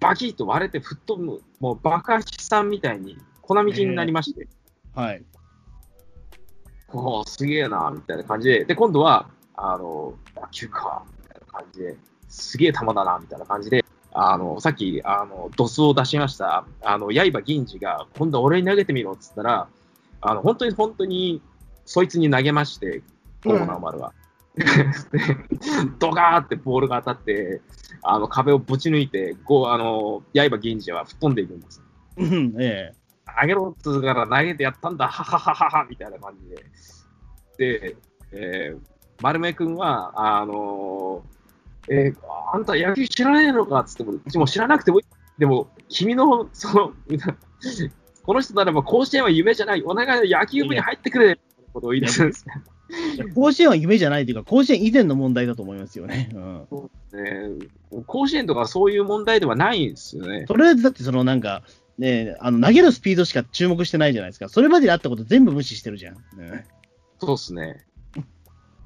[0.00, 4.48] バキッと割れて吹っ飛ぶ、もう爆破さんみたいに粉みじんになりまして、
[4.94, 5.22] はい。
[6.92, 11.96] おーすげえな、みたいな感じで、で、今度は、あの、野球か、みたいな感じで、
[12.28, 13.84] すげえ球だな、みたいな感じで、
[14.18, 19.68] あの、さっき、あの、ドスを出しました、あの、刃銀次が、今度は俺に投げてみろ、っつったら、
[20.22, 21.42] あの、本当に本当に、
[21.84, 23.02] そいつに投げまして、
[23.44, 24.14] コーナー丸は。
[24.54, 24.64] で
[26.00, 27.60] ドガーってボールが当たって、
[28.02, 31.82] あの、壁をぶち抜いて、こう、あの、刃銀次は吹っ飛んでいくんです。
[32.16, 32.94] うん、え
[33.38, 36.48] 投げろっつうから投げてやったんだ、はははははみたいな感じ
[37.58, 37.80] で。
[37.80, 37.96] で、
[38.32, 38.80] えー、
[39.20, 41.35] 丸目君は、あのー
[41.90, 45.06] えーあんた野球知らねえのかっつっても、うちも知らなくてもいい。
[45.38, 46.92] でも、君の、その、
[48.22, 49.82] この人ならば甲子園は夢じゃない。
[49.82, 51.30] お願い野球部に入ってくれ。
[51.30, 52.46] みたいなことを言い出すんです
[53.34, 56.30] 甲子園は夢じゃないというか、甲子園以前の問題だと思いますよね。
[56.34, 56.66] うん。
[57.12, 57.66] ね
[58.06, 60.44] 甲子園とかそういう問題ではないんですよね。
[60.46, 61.62] それはだって、そのなんか、
[61.98, 64.48] ね、あの投げるスピードしか注目してないじゃないですか。
[64.48, 66.14] それまでにあったこと全部無視してるじゃん。
[66.36, 66.66] ね
[67.18, 67.85] そうですね。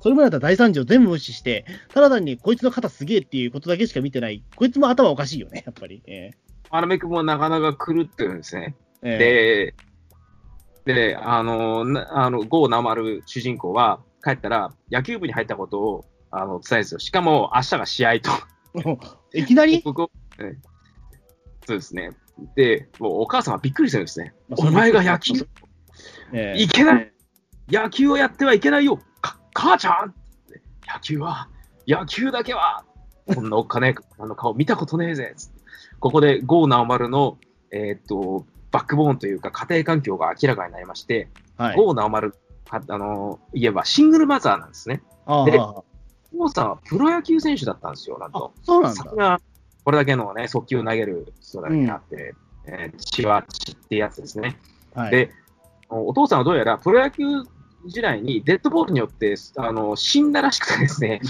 [0.00, 4.42] それまでだったら大惨事を全部無視して、ただ単にこいつの肩すげえっていうことだけしか見てない。
[4.56, 6.02] こいつも頭おかしいよね、 やっぱり。
[6.06, 6.30] え
[6.70, 8.74] 丸目君もなかなか狂ってるんですね。
[9.02, 9.74] ええ
[10.86, 17.00] で、で、あの、なあの、郷直丸主人公は、帰ったら、野球部に入ったことを、あの、伝えるんですよ。
[17.00, 18.30] しかも、明日が試合と。
[19.34, 20.10] えいきなり、 そ
[21.68, 22.12] うですね。
[22.56, 24.32] で、もうお母さんはびっくりするんですね。
[24.48, 25.34] まあお前が野球、
[26.32, 27.12] ええいけない
[27.68, 29.02] 野球をやってはいけないよか
[29.52, 30.14] 母ちゃん
[30.92, 31.48] 野球は、
[31.86, 32.84] 野球だけは、
[33.32, 35.34] こんなおっかねえあの顔見たことねえぜ
[36.00, 37.38] ここで郷直丸の、
[37.70, 41.76] えーっと、バックボーンというか家庭環境が明らかになりまして、はい。
[41.76, 42.34] 郷直丸、
[42.70, 45.02] ああの、言えばシングルマザーなんですね。
[45.46, 45.58] で
[46.32, 48.54] 郷さんはプロ野球選手だったんですよ、なんあと。
[48.62, 49.40] そうなんだ
[49.84, 52.34] これだけのね、速球を投げる人だけあって、
[52.66, 54.58] えー血は血ってやつですね。
[54.94, 55.10] はい。
[55.10, 55.30] で、
[55.88, 57.24] お父さんはどうやらプロ野球
[57.86, 61.20] 時代にデッドボールによってあの死んだらしくてですね、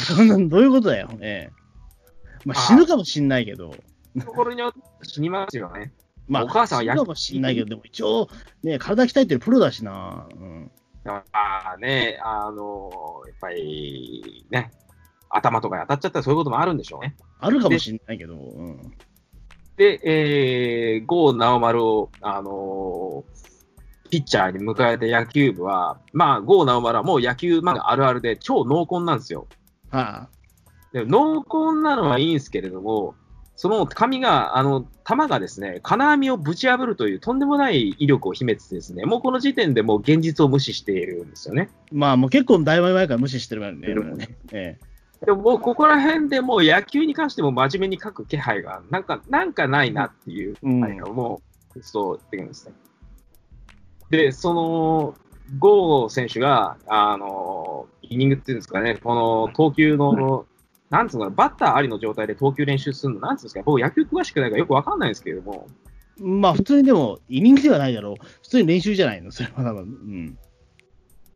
[0.48, 1.08] どういうことだよ。
[1.20, 1.60] ええ
[2.44, 3.74] まあ、死ぬかもしんないけど。
[4.18, 5.92] ところによって死にますよね。
[6.28, 8.28] まあ、お母さんは野死ぬかもしんないけど、でも一応、
[8.62, 10.26] ね、体鍛えてるプロだしな。
[10.32, 10.70] うん。
[11.04, 12.90] まあね、あの、
[13.26, 14.70] やっぱりね、
[15.28, 17.16] 頭とかに当たっちゃったらそういうこともあるんでしょうね。
[17.40, 18.34] あるかもしんないけど。
[18.34, 18.92] うん。
[19.76, 23.24] で、えー、郷直丸を、あの
[24.10, 29.46] ピッチャーに迎えた野球部は、まあ、郷直丸はもう野球漫画あるあるで超濃厚なんですよ。
[29.90, 30.28] はあ。
[30.92, 33.14] で濃厚なのはいいんですけれども、
[33.54, 41.68] その紙が、あの、弾がですね、金網をぶち破るというとんでもない威力を秘めててですね、もうこの時点でもう現実を無視しているんですよね。
[41.92, 43.94] まあもう結構だいぶ前から無視してるからね。
[43.94, 44.78] ねえ
[45.26, 51.42] でももうここら辺でもう野球に関しても真面目に書く気配が、なんか、なんかないなっていう気配がも
[51.76, 52.72] う、そうできるんですね。
[54.10, 55.14] で、その、
[55.58, 60.46] ゴー選手が、あの、イニングっていうんですかね、この投球の、
[60.90, 65.66] なんつうのバッターありの状態で投球練習するの、なんつうんですか、僕野球詳しくないからよくわかんないんですけれども、
[66.20, 68.26] えまあ普通にでも、イニングではないだろう。
[68.42, 69.82] 普通に練習じゃないの、それは多分。
[69.82, 70.38] うん。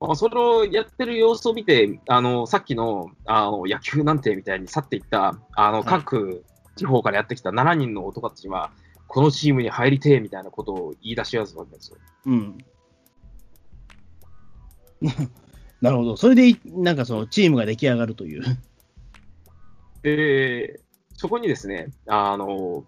[0.00, 6.44] まあそれをやってる様子を見て、あの、さっきの、あの、野球なんてみたいに去っていった、あの、はい各
[6.76, 8.72] 地方からやってきた7人の男たちは、
[9.08, 11.98] このチームに入りてえみたいなことを言い出しやすいわけですよ。
[12.26, 12.58] うん。
[15.80, 16.16] なるほど。
[16.16, 18.42] それでい、なんかそのチームが出来上がるという。
[20.02, 20.80] で、
[21.16, 22.84] そこにですね、あの、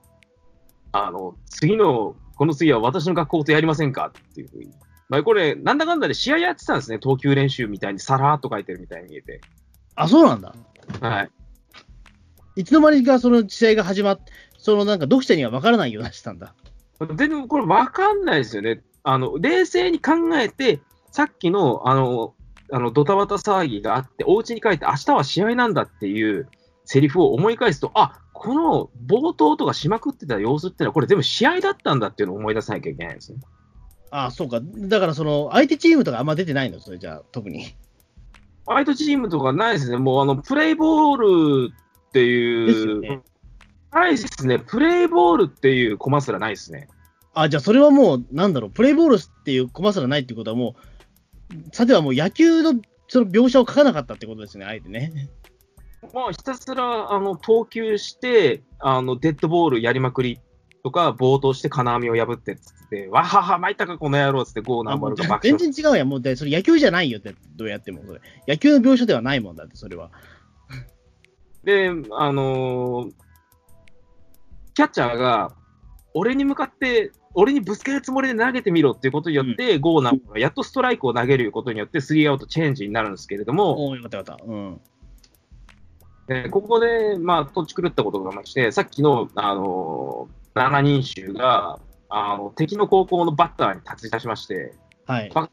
[0.93, 4.71] あの、次の、この次は私の学校とやりませんかっていうふうに。
[5.09, 9.41] まあ、これ、なんだかんだで試合やってたんですね、投球練習みたいにさらーっと書いてるみたいに見えて。
[9.95, 10.55] あ、そうなんだ。
[11.01, 11.31] はい。
[12.57, 14.21] いつの間にかその試合が始まっ
[14.67, 16.53] そのなんか読者には分からないようにしてたんだ。
[17.15, 18.83] 全然これ分かんないですよね。
[19.05, 20.81] あの、冷静に考えて、
[21.13, 22.35] さっきの、あの、
[22.73, 26.49] あのドタバタ騒ぎがあって、お家に帰って、明日は試合なんだっていう
[26.85, 33.39] セリフを思い返すと、あこの冒頭とかしまくってた様子ってのは、これ全部試合だったんだっていうのを思い出さなきゃいけないんですね。
[34.11, 34.61] あそうか。
[34.61, 37.77] だからその相手チームとかあんま出てないの、それじゃあ、特に。
[38.67, 39.97] 相手チームとかないですね。
[39.97, 43.01] もうあの、プレイボールっていう。
[43.01, 43.23] ね。
[44.01, 44.59] ないですね。
[44.59, 46.89] プレイボールっていうコマすらないですね。
[47.35, 50.77] あ、じゃあそれはもう、なんだろう、プレイボールっていうコマすらないっていうことはも
[51.51, 52.75] う、さてはもう野球の
[53.09, 55.31] その描写を書かなかったってことですね、あえてね。
[56.15, 60.41] まあ、ひたすらあの投球してあの、デッドボールやりまくり
[60.83, 68.21] とか、暴投して金網を破ってっつって、わはは、参ったか、この野郎っつって、ゴーナンバルが爆全笑然違うやん、もう、でそれ野球じゃないよって、どうやってもそれ。
[68.47, 70.11] 野球の描写ではないもんだって、それは。
[71.65, 73.26] で、あのー
[74.77, 75.53] キャッチャーが、
[76.13, 84.45] 俺に向かって、俺にぶつけるつもりで投げてみろっていうことによって、ゴーナンバルがやっとストライクを投げることによって、スリーアウトチェンジになるんですけれども、おおよかったよかった。
[84.45, 84.81] うん。
[86.27, 94.75] でここで、まあ、とっち狂ったことがありまして、さっきの、あのー、7人衆が、あの、敵の高校のバッターに立ち出しまして、
[95.07, 95.31] はい。
[95.35, 95.49] あ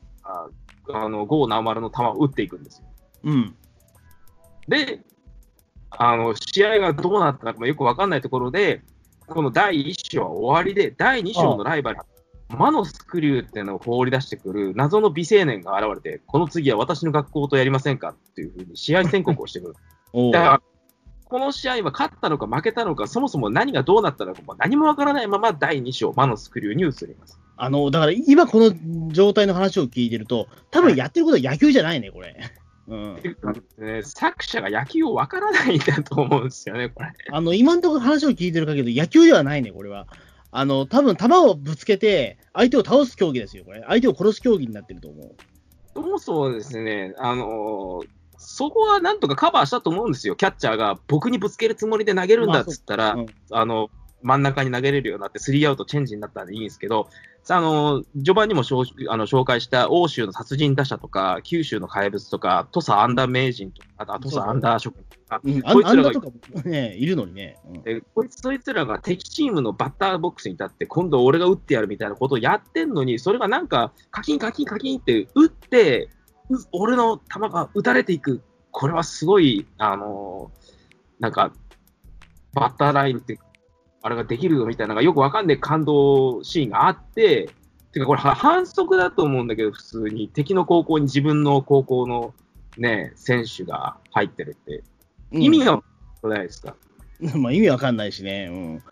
[0.90, 2.88] あの、ゴーナ丸の球を打っていくんですよ。
[3.24, 3.56] うん。
[4.68, 5.02] で、
[5.92, 8.82] あの、試合がどうなったのかもよくわかんないところで、
[9.34, 12.00] この第1章は終わりで、第2章のライバル、
[12.50, 19.76] 魔のスクリューっていうのを放り出してくる謎の美青年が現れて、この次は私の学校とやりませんかっていうふうに試合宣告をしてくる。
[20.14, 20.62] おだから、
[21.26, 27.40] この試合は勝ったのか負けたのか、そもそも何がどうなったのか、何もわからないまま第2章、魔のスクリューに移ります。
[27.58, 32.36] あの、だから今この状態の話を聞いてると、多分やってることは野球じゃないね、これ。
[32.88, 33.16] うん。
[33.78, 37.14] ね作者が野球をわからないんだと思うんですよね、これ。
[37.32, 40.08] あの、今のところ話を聞いてる限り、野球ではないね、これは。
[40.52, 43.84] あの、多分球をぶつけて、相手を倒す競技ですよ、これ。
[43.88, 45.36] 相手を殺す競技になってると思う。
[45.94, 48.08] そもそもですね、あのー
[48.46, 53.90] そこはなんとかカバーしたと思うんですよ、キャッチャーが僕にぶつけるつもりで投げるんだっつったら、まあそうあの
[54.22, 66.12] 真ん中に投げれるようになって、スリーアウトチェンジになったんでいいんですけど、さあの序盤にも紹あの紹介した欧州の殺人打者とか、九州の怪物とか、土佐アンダー名人とか、あと土佐アンダー職人とか、うん、あこいつらが
[66.64, 67.58] ね、いるのにね。
[67.68, 67.82] うん。
[67.84, 76.10] でこいつそいつらが敵チームのバッターボックスに立って、今度俺が打ってやるみたいなことをやってんのに、それがなんか、カキンカキンカキンって打って、
[76.50, 80.74] う俺の球が打たれていく、これはすごい、あのー
[81.20, 81.54] なんか、
[82.54, 83.40] バッターラインって、
[84.04, 87.50] あれができるよみたいなのがよくわかんない感動シーンがあって、
[87.94, 92.34] てかこれは反則だと思うんだけど、普通に敵の高校に自分の高校の
[92.78, 94.84] ね、選手が入ってるって、
[95.32, 95.82] 意味が
[96.24, 96.76] ないですか？
[97.38, 98.50] まあ意味わかんないしね。
[98.52, 98.84] うん。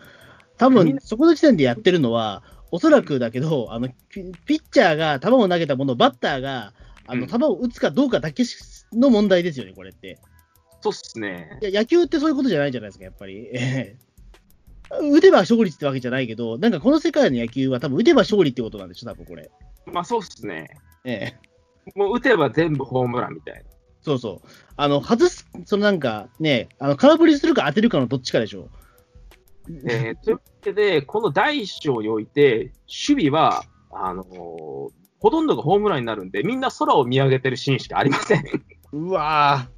[0.57, 6.71] 多分、そこの時点でやってるのは、おそらくだけど、あの、ピピッチャーが球を投げたものをバッターが、
[7.07, 8.55] あの、うん球を打つかどうかだけし
[8.93, 10.19] の問題ですよね、これって。
[10.79, 11.59] そうっすね。
[11.61, 13.49] いや、野球ってそういうことじゃないじゃないですか、やっぱり。
[15.01, 19.49] ええ打てば勝利ってわけじゃないけど、なんかこの世界の野球は多分打てば勝利ってことなんでしょ、多分これ。
[19.85, 20.69] まあそうっすね。
[21.03, 21.51] ええ
[21.95, 23.61] もう打てば全部ホームランみたいな。
[24.01, 24.47] そうそう。
[24.77, 28.69] あの、外す、そのなんかね、あの、空振りするか当てるかのどっちかでしょ。
[29.87, 38.43] えーというわけで、この第一章において、守備は、あのーほとんどがホームランになるんで、みんな空を見上げてるシーンしかありません。
[38.91, 39.69] うわ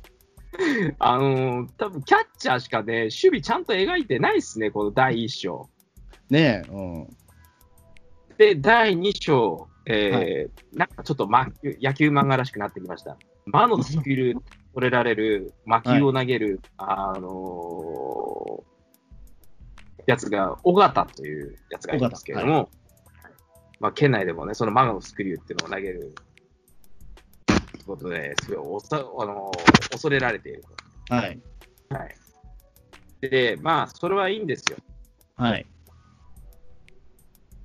[1.00, 5.70] あのー、多分キャッチャーしかね、守備ちゃんと描いてないですね、この第1章。
[6.30, 7.08] ねえ、うん。
[8.38, 13.18] で、第2章、えーなんかちょっと、ま、野球漫画らしくなってきました。
[13.46, 14.36] 魔のスキル、
[14.74, 18.74] 取れられる、魔球を投げる、あのー
[20.06, 22.70] やつが、尾形というやつがいるんですけれども、
[23.80, 26.24] まあ、県内でもね、その魔のスクリューっていうのを投げる、と
[27.84, 30.64] いうことで、すごいおさ、あのー恐れられている。
[31.10, 31.40] はい。
[31.90, 32.16] はい。
[33.22, 34.78] で、まあ、それはいいんですよ。
[35.36, 35.66] はい。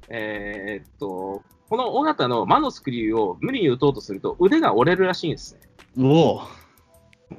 [0.09, 5.61] えーっと、この尾形の魔のスクリューを無理に打とうとすると腕が折れるらしいんですね。
[5.99, 6.43] おお。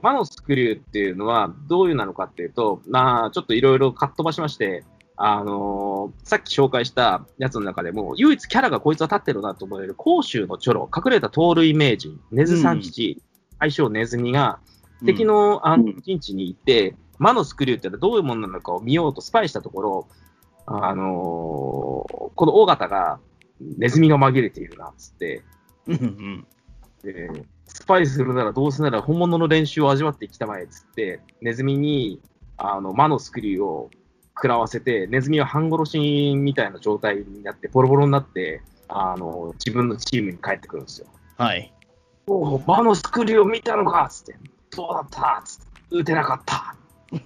[0.02, 4.84] 魔のスクリューっていうのはどういうなのかっていうと、まあ、ちょっといろいろかっ飛ばしまして、
[5.22, 13.22] あのーさっき紹介したやつの中でも、唯一キャラがこいつは立ってるなと思える甲州のチョロ、隠れた盗塁名人、根津三吉、
[13.58, 14.60] 愛称ネズミが、
[15.06, 15.62] 敵の
[16.04, 20.08] 陣地に行って、魔のスクリューってどういうものなのかを見ようとスパイしたところ、
[20.66, 23.20] あのーこの尾形が、
[23.78, 25.44] ネズミが紛れているなっつって。
[27.04, 32.22] でスパイするならどうせなら本物の練習を味わってきたまえっつって、ネズミに
[32.58, 33.90] あの魔のスクリューを
[34.40, 41.08] 食らわせて、ネズミは半殺しみたいな状態になって、ボロボロになって、あの自分のチームに帰ってくるんですよ。
[41.38, 41.74] はい。
[42.28, 44.36] おお、魔のスクリューを見たのかっつって、
[44.76, 45.42] どうだった？
[45.42, 46.76] っつって、打てなかった。
[47.12, 47.20] い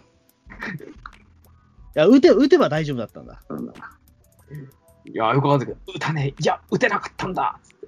[1.93, 3.41] や、打て、打てば大丈夫だったんだ。
[5.05, 7.87] いや、よくわかんないけど、打たねえ、いや、打てなかったんだつって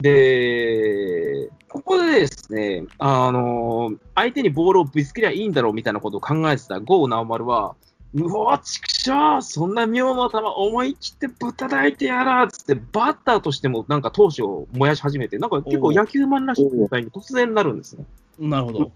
[0.00, 7.76] で、ここでですね、あの相手にボールをぶつけりゃいいんだろうみたいなことを考えてた郷直丸は、
[8.12, 18.04] うわ、ちくしょう、そんな妙な球思い切ってぶったたいてやらっつって、バッターとしてもなんか闘志を燃やし始めて、なんか結構野球マンらしい状態に突然なるんですね。
[18.38, 18.92] なるほど。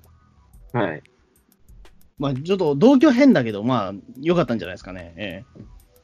[0.73, 1.03] はい。
[2.19, 5.15] まあ、ちょっと同居変だけど、まあ、良かったんじゃないですかね。
[5.17, 5.45] え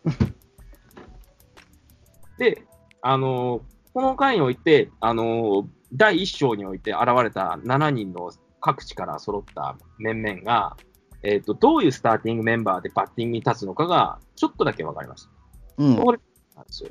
[2.39, 2.65] で、
[3.03, 10.77] あのこの回において、あの第1章において現れた7人の各地から揃った面々が、
[11.23, 15.31] えーと、どういうスターティングメンバーでバッティングに立つのかが、ちょっとだけ分かりました。
[15.79, 15.97] えうん。
[15.97, 16.19] これ
[16.57, 16.91] なんですよ。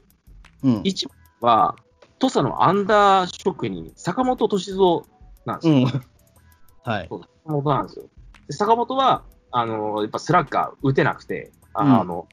[0.63, 0.81] うん。
[0.81, 1.75] 1番は、
[2.19, 5.03] 土佐のアンダー職人、坂本敏三
[5.45, 5.75] なんですよ。
[5.75, 5.83] うん。
[6.83, 7.09] はい。
[7.09, 8.05] 坂本なんですよ。
[8.47, 12.27] で坂本は、あのやっぱスラッガー打てなくて、あの、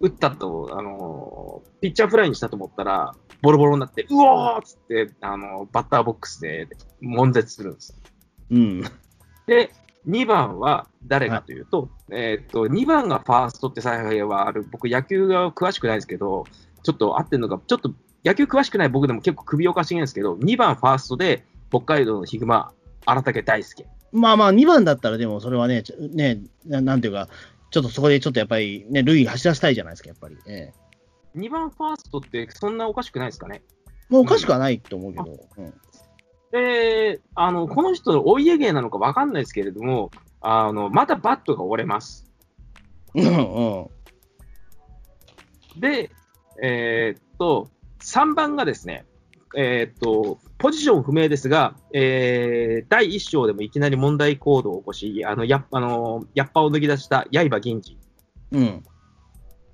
[0.00, 6.68] 打ったと、あのピッチャーフライにしたと思ったら、ボロボロになって、うおーっつって、あのバッターボックスで
[7.00, 7.94] 悶絶するんです。
[8.50, 8.82] うん。
[9.46, 9.72] で、
[10.08, 16.44] 2番は誰かというと、えーっと、2番がファーストって采配はある、僕野球が詳しくないですけど、
[16.82, 17.92] ちょっと合ってるのか、ちょっと
[18.24, 22.72] 野球詳しくない僕でも結構首をかしげるんですけど、2番ファーストで北海道のヒグマ、
[23.04, 23.86] 荒竹大輔。
[24.12, 27.28] まあまあ、2番だったら、でもそれはね、ねな、なんていうか、
[27.70, 30.36] ちょっとそこでちょっとやっぱりね、塁走らせたいじゃないですか、やっぱり。
[30.46, 33.62] ええ2番ファーストってそんなおかしくないですかね？
[34.08, 35.38] もうおかしくはないと思うけど。
[35.58, 35.74] うん。
[36.52, 42.30] で、あの、この人のお家芸なのかわかんないですけれども、あの、またバットが折れます。
[43.14, 43.88] うんう
[45.76, 45.80] ん。
[45.80, 46.10] で、
[46.62, 49.04] えーっと、3番がですね、
[49.56, 57.98] えーっと、ポジション不明ですが、えー第1章でもいきなり問題行動を起こし、あの、やあのやっぱを脱ぎ出した刃銀次。
[58.52, 58.82] うん。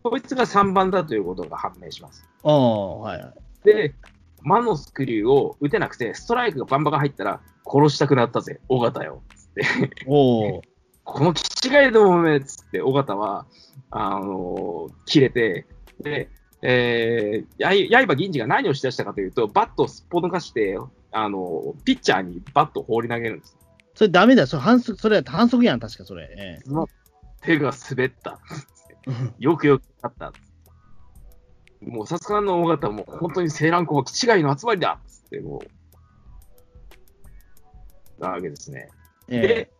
[0.02, 2.28] こいつが3番だということが判明します。
[2.42, 3.34] ああ、はいはい。
[3.64, 3.94] で、
[4.44, 9.22] 魔のスクリューを打てなくて、ストライクがバンバン入ったら、殺したくなったぜ、尾形よ。
[9.36, 10.04] つって。
[10.06, 10.62] おお。
[11.04, 13.46] この気違いどもめっつって、尾形は、
[13.90, 15.66] あのー切れて、
[16.00, 16.28] で、
[16.62, 20.78] えー、や刃銀次が何をしだしたかというと、バットをすっぽ抜かして、
[21.10, 23.56] あのーピッチャーにバットを放り投げるんです。
[23.94, 24.46] それダメだよ。
[24.46, 26.28] それ反則、それ反則やん、確かそれ。
[26.36, 26.58] え
[27.42, 28.38] 手が滑った。
[29.08, 30.32] え よくよくなった。
[31.86, 35.62] もうさすがの尾形も本当に青蘭校は気違いの集まりだっつって、も
[38.18, 38.88] う、なわけですね。
[39.28, 39.70] えで、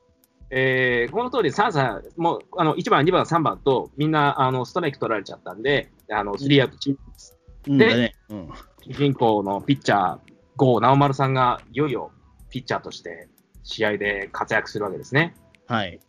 [0.51, 7.39] えーこの通り、3歳、もうあの1番、2番、3番と、みんなあのストライク取られちゃったんで、あのスリーアウトチームです。
[7.65, 8.15] でうんだね。
[8.29, 8.49] うん。
[8.85, 10.19] 主人公のピッチャー、
[10.57, 12.11] 郷直丸さんがいよいよ
[12.51, 13.29] ピッチャーとして
[13.63, 15.35] 試合で活躍するわけですね。
[15.67, 16.01] はい。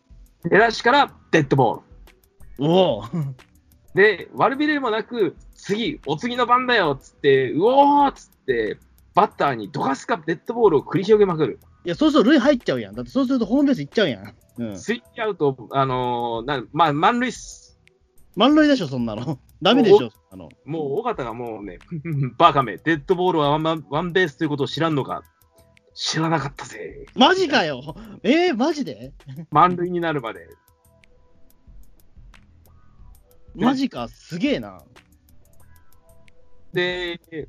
[0.42, 1.82] 出だしからデッドボー
[2.58, 2.70] ル。
[2.70, 3.04] おお。
[3.94, 8.78] で、悪びれもなく、次、お次の番だよっつって、うおーっつって、
[9.14, 11.58] バッターにドカスカデッドボールを繰り広げまくる。
[11.86, 12.94] いや、そうすると塁入っちゃうやん。
[12.94, 14.34] だってそうするとホームベース行っちゃうやん。
[14.58, 14.78] うん。
[14.78, 17.78] スリーアウト、あのーなまあ、満塁っす。
[18.36, 19.38] 満塁でしょ、そんなの。
[19.62, 20.50] ダメでしょ、そんなの。
[20.66, 21.78] もう、尾形がもうね、
[22.36, 25.22] バカめ、デッドボールはワンワンワンベースということを知らんのか。
[25.94, 27.06] 知らなかったぜ。
[27.14, 29.14] マジかよえー、マジで？
[29.50, 30.46] 満塁になるまで。
[33.54, 34.82] マジか、すげえな。
[36.74, 37.48] で、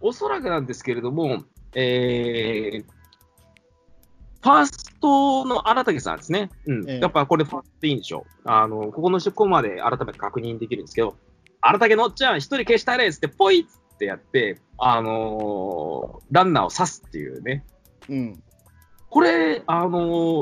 [0.00, 2.84] おそらくなんですけれども、えー、
[4.42, 6.50] ファーストの荒竹さんですね。
[6.66, 6.88] うん。
[6.88, 8.48] ええやっぱこれファーストでいいんでしょう。
[8.48, 11.16] あの、ここのこまで改めて確認できるんですけど、
[11.60, 17.64] 荒竹のっちゃん、一人消したれっつって、ポイッってやって、あのーランナーを刺すっていうね。
[18.08, 18.42] うん。
[19.10, 19.90] これ、あの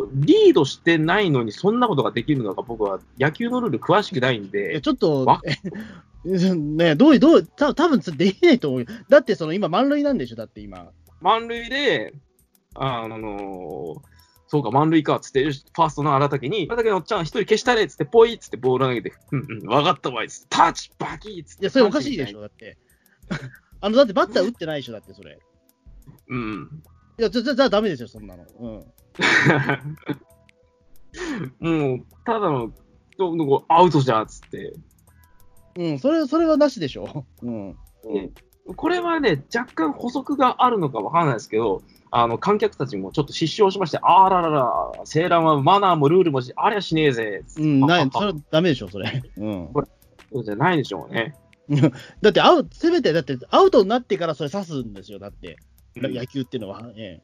[0.03, 5.27] ーリードしてないのにそんなことができるのか、僕は野球のルール詳しくないんで、ちょっと
[6.25, 8.87] ねどういう、どう、た多分できないと思うよ。
[9.09, 10.91] だって、その今、満塁なんでしょ、だって今。
[11.21, 12.15] 満塁で、
[12.75, 14.15] あのー
[14.47, 21.63] そうか、満塁かっつって、ファーストの荒竹に、荒竹のおっちゃん、一人消したれっつって、ポイっつってボール投げて、うんうん、分かったわいっつって、タッチ、バキッつって。
[21.63, 22.79] いや、それおかしいでしょ、だって。
[23.81, 25.39] あの、だってバッター打ってないでしょ、だってそれ。
[26.29, 26.83] うん。
[27.19, 28.45] いや、じゃ、じゃ、じゃあダメですよ、そんなの。
[28.61, 28.85] うん。
[31.95, 32.73] もう、ただの、
[33.17, 34.75] どどこアウトじゃっつって。
[35.77, 37.25] うん、それ、それはなしでしょ。
[37.43, 37.77] うん。
[38.05, 38.31] で
[38.77, 49.23] これはね、若干補足があるのかわからないですけど、あの観客たちもちょっと失笑しまして、あららら、青蘭はマナーもルールもしありゃしねえぜ、うん、ない、そあれはダメでしょ、それ。
[49.37, 49.69] うん。
[50.33, 51.37] そうじゃないでしょうね。
[52.23, 55.59] だって、アウト、せめて、だって、アウトになってからそれ刺すんですよ、だって。
[55.97, 56.83] うん野球っていうのは。
[56.97, 57.21] え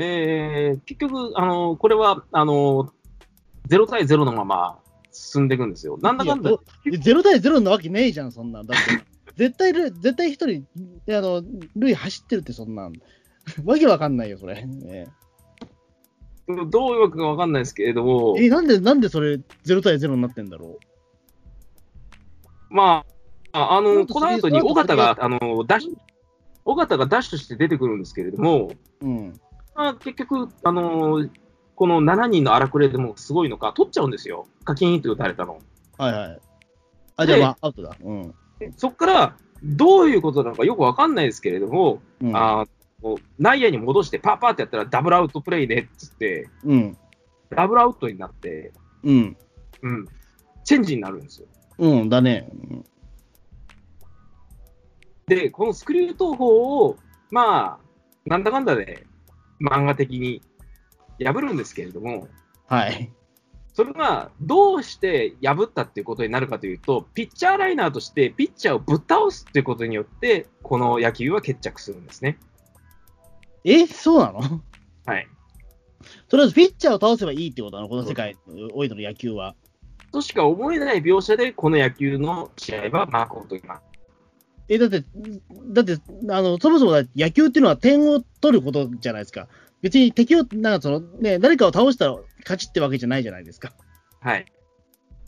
[0.00, 2.92] えー結局、あのこれはあの
[3.68, 4.78] 0対0のまま
[5.12, 5.98] 進んでいくんですよ。
[6.00, 8.66] なんだかんだど、0対0なわけねえじゃん、そんなん。
[8.66, 9.04] だって、
[9.36, 10.66] 絶対ル、絶対一人、
[11.10, 11.42] あの、
[11.76, 12.92] 塁走ってるって、そんなん。
[13.64, 14.66] わけわかんないよ、それ。
[14.86, 15.06] え
[16.70, 20.78] どういうわけかわかんないですけれども、え、なんで、なんでそれ、0対0になってんだろ
[22.70, 23.04] ま
[23.52, 25.96] あ、ああのこの後に尾形があのダッシュ
[26.66, 29.06] 尾形がダッシュして出てくるんですけれども、う。
[29.06, 29.40] うん。
[29.74, 31.30] まあ、結局、あのー
[31.78, 35.60] この7人の荒くれでもすごいのか、取っちゃうんですよ、カキーンと打たれたの。
[35.96, 36.40] はいはい。
[37.14, 37.96] あ、じゃあ、でまあ、アウトだ。
[38.02, 38.34] うん。
[38.76, 42.36] そこからどういうことなのかよくわかんないですけれども、うん。
[42.36, 42.66] あ
[43.00, 46.98] の内野に戻して、パーパーってやったらダブルアウトプレイねっつって、うん。
[47.50, 48.72] ダブルアウトになって、
[49.04, 49.36] うん。
[49.82, 50.06] うん、
[50.64, 51.46] チェンジになるんですよ。
[51.78, 52.50] うん、だね。
[52.70, 52.84] うん
[55.28, 56.96] で、このスクリュー投法を、
[57.30, 57.78] まあ、
[58.24, 59.06] なんだかんだで
[59.60, 60.42] 漫画的に
[61.24, 62.28] 破るんですけれども、
[62.66, 63.12] はい。
[63.72, 72.38] それがどうして破ったっていうことになるかというと、ピッチャーライナーとしてピッチャーをぶっ倒すっていうことによって、この野球は決着するんですね。
[73.64, 74.40] え、そうなの？
[75.06, 75.28] はい。
[76.28, 77.88] とりあえずピッチャーを倒せばいいってことなの？
[77.88, 79.54] この世界においての野球は。
[80.10, 83.82] としか思えない描写で、この野球の試合は幕を閉じます。
[84.70, 85.04] え、だって、
[85.68, 85.98] だって、
[86.30, 89.48] あの、そもそもだ野球っていうのは点を取ることじゃないですか。
[89.82, 93.72] 別に敵を、なんかその、ね、誰かを倒したら勝ちってわけじゃないじゃないですか。
[94.20, 94.46] はい。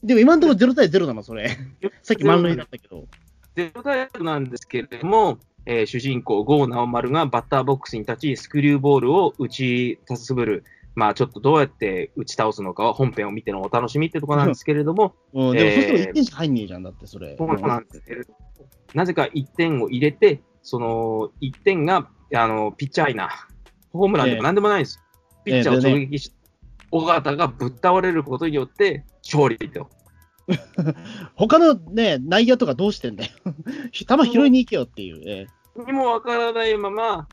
[0.03, 1.51] でも今のところ0対0なの、それ。
[2.03, 3.07] さっき満塁だったけど。
[3.55, 17.37] ゼロ対0なんですけれども、えー主人公、郷直丸がバッターボックスに立ち、スクリューボールを打ちつぶる、まあ、ちょっとどうやって打ち倒すのかは本編を見てのお楽しみってところなんですけれども、うん、でもえーそうすると1点しか入んねえじゃん、だってそれ。
[17.37, 18.39] そうなんですけれども、
[18.95, 23.31] なぜか1点を入れて、その1点があのピッチャーイナー、
[23.93, 25.03] ホームランでもなんでもないんですよ。
[25.45, 26.33] ピッチャーを直撃し、
[26.91, 29.89] 尾形がぶっ倒れることによって勝利と。
[31.37, 33.31] 他のね、内野とかどうしてんだよ。
[33.93, 35.23] 球拾いに行けよっていう。
[35.27, 35.47] え
[35.87, 37.29] にもわからないまま、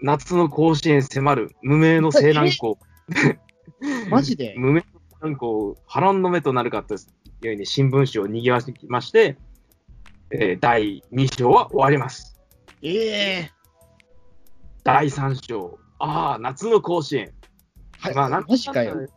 [0.00, 2.78] 夏の甲子園迫る無名の西南校。
[3.14, 3.38] え
[4.08, 4.54] マジで？
[4.58, 4.86] 無名の西
[5.22, 6.98] 南校、波乱の目となるかとい
[7.42, 9.36] うように新聞紙を賑わしてきまして、
[10.30, 12.36] えー第2章は終わります。
[12.82, 13.50] ええ
[14.84, 17.32] 第3章、ああ、夏の甲子園。
[17.98, 19.08] はいまあ、なんマジかよ。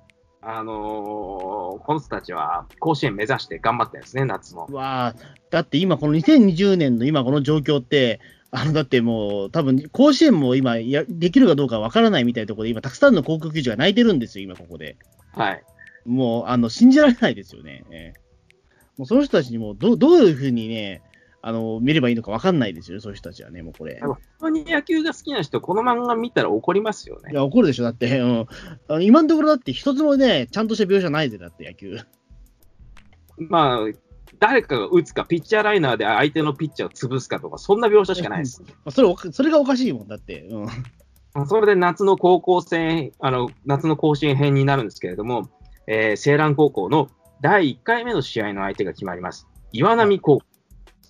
[0.42, 4.68] あのーこの人たちは甲子園目指して頑張ってるんですね、夏の。
[4.70, 5.16] うわあ
[5.50, 8.20] だって今、この2020年の今この状況って、
[8.52, 14.98] あのだってもう、多分甲子園も今や、できるかどうかわからないみたいなところで、今、たくさんの広告記事が泣いてるんですよ、今ここで。
[15.34, 15.64] はい。
[16.06, 17.84] もう、あの、信じられないですよね。
[17.90, 18.26] ええ
[18.98, 21.02] もうその人たちにもどう、どういうふうにね、
[21.48, 24.00] あの、見ればいいのかわかんないですよね、そういう人たちはね、もうこれ。
[24.02, 27.30] 本当に野球が好きな人、この漫画見たら怒りますよね。
[27.34, 28.48] いや、怒るでしょ、だって、うん、
[28.88, 32.00] あの今のところだって一つもね、ちゃんとした描写ないぜ、だって野球。
[33.38, 33.80] まあ、
[34.40, 38.64] 誰かが打つか、ピッチャーライナーで相手のピッチャーを潰すかとか、そんな描写しかないです。
[38.64, 40.48] まあそれそれがおかしいもんだって。
[40.50, 41.48] うん。
[41.48, 45.48] それで夏の高校戦、あの夏の甲子園編になるんですけれども、
[45.86, 47.08] えー、西蘭高校の
[47.42, 49.48] 第1回目の試合の相手が決まります。
[49.72, 50.55] 岩波高校。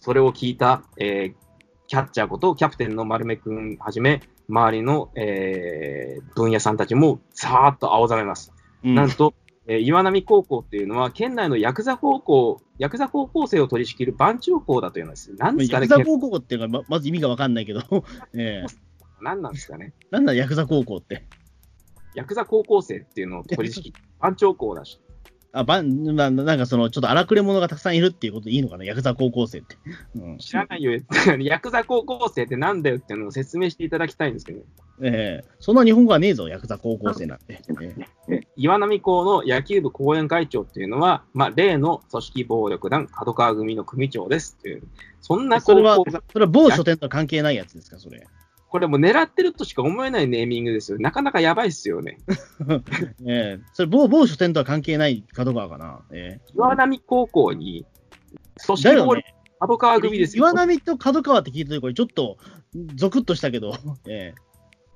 [0.05, 1.45] それを聞いた、えー
[1.87, 8.51] キャッチャーことキャプテンの丸目くんはじめ、周りの、えー、分野さんたちもさーっと青ざめます。
[8.83, 9.35] うんなんと、
[9.67, 15.33] えー岩波高校っていうのは、県内のヤクザ高校、ヤクザ高校生を取り仕切る番長校だというんです。
[15.35, 17.81] なんですかね、ヤクザ高校っていうのがままず意味がわかんないけど、
[18.33, 19.93] ええなんなんですかね。
[20.09, 21.23] なんだヤクザ高校って。
[22.15, 24.99] ヤクザ高校生っていうのを取り仕切る番長校だし。
[25.55, 29.77] あ、ばん、ななんかその、ちょっと荒くれ者がたくさんいるっていうことでいいのかな、ヤクザ高校生って。
[30.15, 30.99] うん、知らないよ。
[31.39, 34.65] ヤクザ高校生ってなんだよっていうのを説明していただきたいんですけどね。
[35.01, 37.61] ええそんな日本語はねえぞ、ヤクザ高校生なんて。
[37.81, 37.95] え
[38.27, 44.83] えで岩波校の野球部後援会長っていうのは、まあ、例の組織暴力団角川組の組長ですっていう、
[45.21, 45.97] そんな高それは
[46.31, 48.27] それは某書店とは関係ないやつですか、それ？
[48.75, 50.97] これもう狙ってるとしか思えないネーミングですよ。
[50.99, 52.17] なかなかやばいっすよね。
[53.25, 56.01] ええそれ某、某書店とは関係ない角川かな。
[56.11, 57.85] え岩波高校に、
[58.67, 59.35] 組えだよ織暴力ね。
[59.61, 60.43] 角川組ですよ。
[60.43, 62.37] 岩波と角川って聞いたとこれちょっと、
[62.95, 63.77] ゾクッとしたけど、
[64.09, 64.41] え え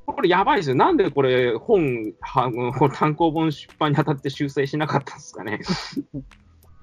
[0.05, 0.75] これやばいですよ。
[0.75, 2.13] なんでこれ本、
[2.93, 5.61] 単行本出版にあたって修正しなかったんですかね。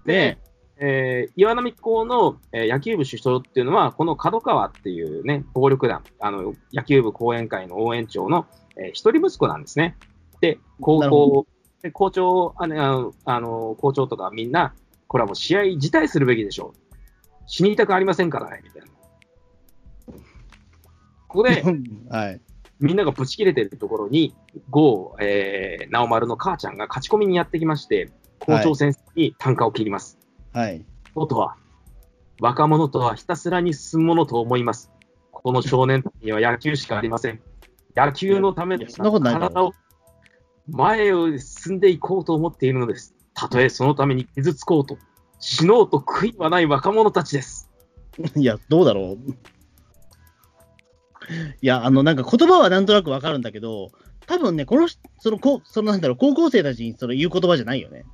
[0.07, 0.39] で、
[0.79, 8.47] えー岩波校の、えー野球部主将っていうのは、この角川っていうね、暴力団、あの野球部後援会の応援長の、
[8.77, 9.97] えー一人息子なんですね。
[10.41, 11.47] で、高校、
[11.83, 14.75] で校長あの、あの校長とかみんな、
[15.09, 16.95] これはもう試合辞退するべきでしょう。
[17.47, 18.89] 死にたくありませんからね、みたいな。
[21.29, 21.63] ここで、
[22.11, 22.41] はい。
[22.79, 24.35] みんながブチ切れてるところに、
[24.71, 28.11] 郷、えー、直丸の母ちゃんが勝ち込みにやってきまして、
[28.41, 30.19] 校長先生に単価を切ります。
[30.21, 30.26] はい。
[31.15, 31.57] ことは、
[32.41, 34.91] 若者とはひたすらに進むものと思います。
[35.31, 37.41] この少年たちには野球しかありません。
[37.95, 39.75] 野球のためにいやそんなことないだろ体を
[40.69, 43.15] 前を進んでいこうと思っているのです。
[43.35, 44.99] たとえそのために傷つこうと、
[45.39, 47.71] 死のうと悔いはない若者たちです。
[48.35, 49.33] いや、どうだろう。
[51.61, 53.91] いや、あの、なんか言葉はなんとなくわかるんだけど、
[54.27, 58.05] 多分ね、この人、その、こそのなんだろう、高校生たちにその言う言葉じゃないよね。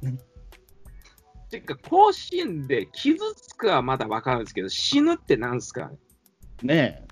[1.52, 5.90] てか、甲子園で傷つくはまだわかるんですけど、死ぬってなんですか？
[6.62, 7.06] ね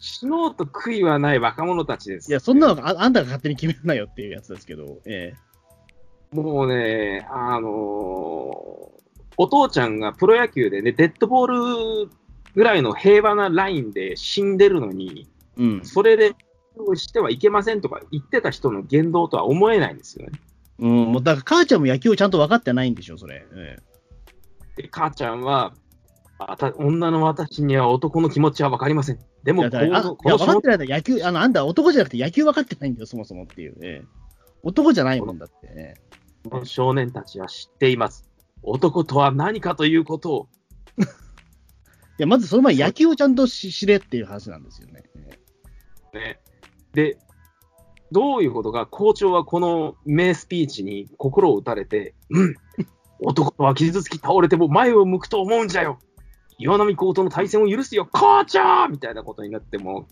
[0.00, 2.20] 死のうと悔いはない若者たちでえ。
[2.20, 2.30] す。
[2.30, 5.32] いや、そんなのああんたが勝手に決めるなよっていうやつですけど、え
[6.32, 9.02] もうね、あのー
[9.38, 12.10] お父ちゃんがプロ野球でね、デッドボール
[12.54, 15.26] ぐらいの平和なラインで死んでるのに、
[15.58, 15.84] えうん。
[15.84, 16.34] それで
[16.96, 20.38] してはいけませんとか言ってた人の言動とは思えないんですよね。
[20.78, 23.46] うん、もうだから母ちゃんも野球をちゃんと分かってないんでしょ、それ。
[23.54, 23.76] え
[24.76, 25.74] で母ちゃんは
[26.38, 29.18] あた、女の私には男の気持ちは分かりません。
[29.44, 33.76] でも、いや分かってないんだ、野球、あの、あんた男じゃなくて野球分かってないんだよ、そもそもっていう。
[33.82, 34.22] ええ
[34.64, 35.54] 男じゃないもんだって。
[35.64, 38.28] ええこの少年たちは知っています。
[38.62, 40.48] 男とは何かということを、
[40.98, 41.04] い
[42.18, 45.02] や、まずその前に野球をちゃんとし知れっていう話なんですよね。
[45.14, 45.38] え
[46.14, 46.40] えね。
[46.92, 47.18] で、
[48.12, 52.54] どういうことか、校長はこの名スピーチに心を打たれて、うん、
[53.20, 55.98] 男とは傷つき倒れても前を向くと思うんじゃよ。
[56.58, 60.06] 岩波高との対戦を許すよ、校長みたいなことになっても、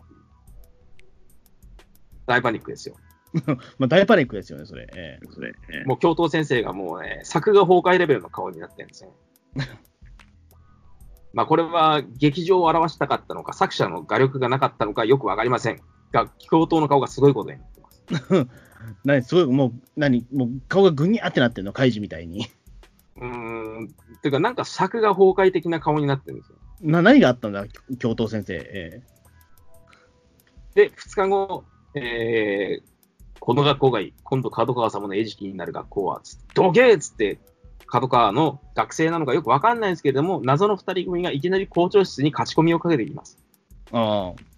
[2.26, 2.96] 大パニックですよ。
[3.78, 4.88] まあ、大パニックですよね、それ。
[4.94, 9.12] ええそれええもう教頭先生がもうね、作画崩壊レベルの顔になってるんですよ。
[11.32, 15.80] まあこれは劇場を表したかったのか、作者の画力がなかったのかよくわかりません
[16.12, 17.79] が、教頭の顔がすごいことになって。
[19.04, 22.46] 何すごい、もう、何もう顔がぐにゃってなってるの、カイジみたいに。
[23.16, 23.88] うーん、
[24.22, 26.56] ていうかなんか作画崩壊的な顔になってるんですよ。
[26.80, 27.66] な何があったんだ、
[27.98, 28.54] 教頭先生。
[28.54, 29.02] え
[30.74, 32.90] で、2日後、えー
[33.40, 34.14] この学校がいい。
[34.22, 36.20] 今度角川様の餌食になる学校は、
[36.54, 37.40] どけーっつって、
[37.86, 43.38] 角川の学生なのかよくわかんないんですけれども、謎の2人組がいきなり校長室に勝ち込みをかけてきます。
[43.92, 44.50] えああ。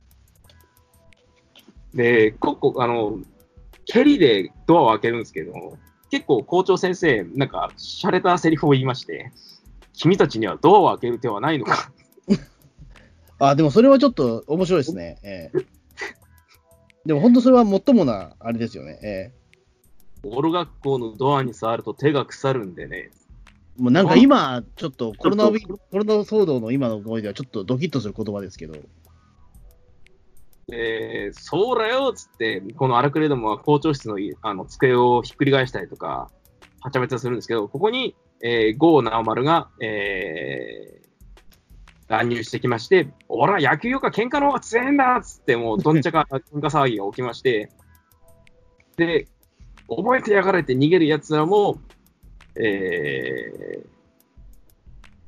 [1.95, 3.21] で、ここ、あの、
[3.87, 5.53] 蹴りでドアを開けるんですけど、
[6.11, 9.33] 結構校長先生、なんか、洒落たセリフを言いまして、
[9.95, 11.91] 君たちにはドアを開ける手はないのか。
[13.39, 15.19] あ、でもそれはちょっと面白いですね。
[15.23, 15.83] ええ
[17.05, 19.01] でも本当それはもっともな、あれですよね。
[19.03, 19.33] え
[20.23, 23.11] オール学校のドアに触ると手が腐るんでね。
[23.79, 25.53] えもうなんか今、ちょっとコロナコ
[25.99, 28.75] ロナ騒動の今の声ではちょっとドキッとする言葉ですけど。
[30.69, 36.31] で、そうだよっつって、この荒くれどもは校長室のあの机をひっくり返したりとか、
[36.81, 41.03] はちゃめちゃするんですけど、ここに、えー、郷直丸が、えー
[42.09, 47.71] 乱入してきまして、おら、野球よか喧嘩の方が強いんだっつって、もうどんちゃか喧嘩騒ぎが起きまして、
[48.99, 49.29] で、
[49.89, 51.81] 覚えてやがれて逃げる奴らも、
[52.57, 53.93] えー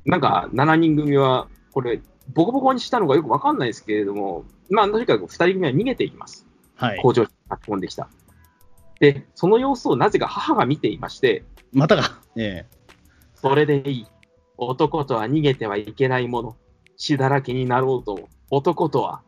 [0.06, 2.02] なんか7人組は、これ、
[2.32, 6.46] ボコボコにしたのかよくわかんないですけれども、まあ、とにかく2人組は逃げていきます。
[6.76, 7.00] はい。
[7.02, 8.08] 工場に巻き込んできた。
[9.00, 12.20] で、その様子をなぜか母が見ていまして、またか。
[12.36, 12.66] え
[13.34, 14.06] それでいい。
[14.56, 16.56] 男とは逃げてはいけないもの。
[16.96, 18.28] 血だらけになろうとも。
[18.50, 19.22] 男とは。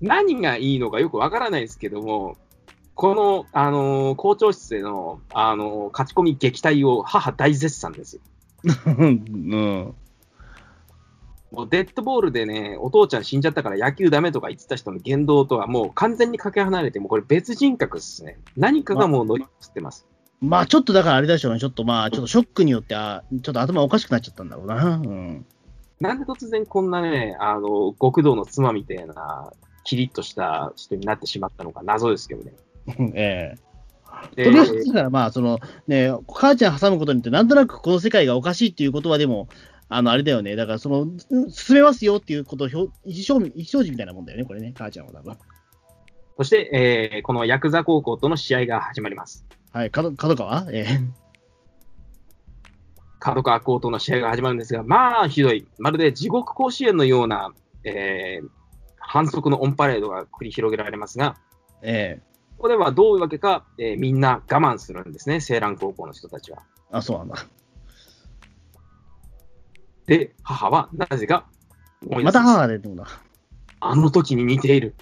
[0.00, 2.36] 何がいいのかよくわからないですけども、
[2.94, 8.22] この、あのー校長室での、あのー勝ち込み撃退を母大絶賛ですよ。
[8.86, 9.94] え うん。
[11.50, 18.38] もうデッドボールでね、お父ちゃん死んじゃったから野球ダメとか言ってた人の言動とはもう完全にかけ離れて、もうこれ別人格ですね。
[18.56, 20.06] 何かがもう乗り移ってます。
[20.40, 21.60] まあちょっとだからあれでしょうね。
[21.60, 24.96] ちょっとまあ、ちょっとショックによって、あちょっと頭おかしくなっちゃったんだろうな。
[24.96, 25.46] うん。
[26.00, 29.52] なんで突然こんなね、あの、極道の妻みたいな、
[29.84, 32.52] キリッとした人になってしまったのか謎ですけどね。
[33.14, 33.70] ええ
[34.34, 39.48] でとりあえず、だからまあ、そのね、母ちゃん挟むことによって、なんとなくこの世界がおかしいっていうことはでも、
[39.92, 40.54] あの、あれだよね。
[40.56, 45.36] だから、その、うん進めますよっていうことを表、意思表明、意思表示みたいなもんだよね、これね、母ちゃんは多分。
[46.38, 46.70] そして、
[47.12, 49.44] えーこのヤクザ高校との試合が始まります。
[49.72, 50.66] はい、角角川？
[50.72, 51.00] ええ
[53.18, 55.66] 角川高校との試合が始まるんですが、まあ、ひどい。
[55.78, 57.52] まるで地獄甲子園のような、
[57.84, 58.48] えー
[59.12, 61.36] 反則のオンパレードが繰り広げられますが、
[61.82, 62.22] ええ
[62.56, 66.62] ここではどういうわけか、えーみんな我慢するんですね、青蘭高校の人たちは。
[66.92, 67.34] あ、そうなんだ。
[70.10, 71.46] で、母はなぜか
[72.04, 73.20] 思い出ますた母。
[73.78, 74.96] あの時に似ている。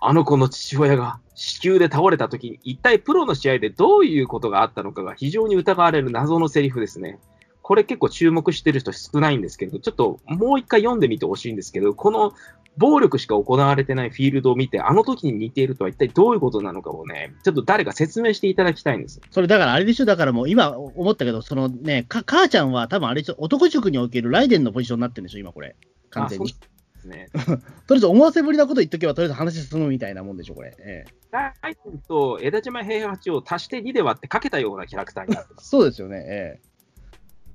[0.00, 7.18] あの子の父親が子宮で倒れた時に、一体プロの試合でどういうことがあったのかが非常に疑われる謎のセリフですね。
[7.62, 12.34] これ結構注目してる人少ないんですけど、ちょっともう一回読んでみてほしいんですけど、この
[12.76, 19.20] 暴力しか行われてないフィールドを見て、あの時に似ているとは一体どういうことなのかをね、ちょっと誰か説明していただきたいんです。
[19.30, 25.76] それだからあれでしょ、だからもう今思ったけど、そのね、か母ちゃんは多分あれでしょ、男塾におけるライデンのポジションになってるんでしょ、今これ。
[26.10, 26.50] 完全に。
[26.50, 27.28] あそうですね。
[27.86, 30.74] とりあえず思わせぶりなこと言っとけば、とりあえず話進むみたいなもんでしょ、これ。
[30.78, 35.68] ええライテンと枝島平八を足して2で割ってかけたようなキャラクターになってます。
[35.68, 36.70] そうですよね、ええ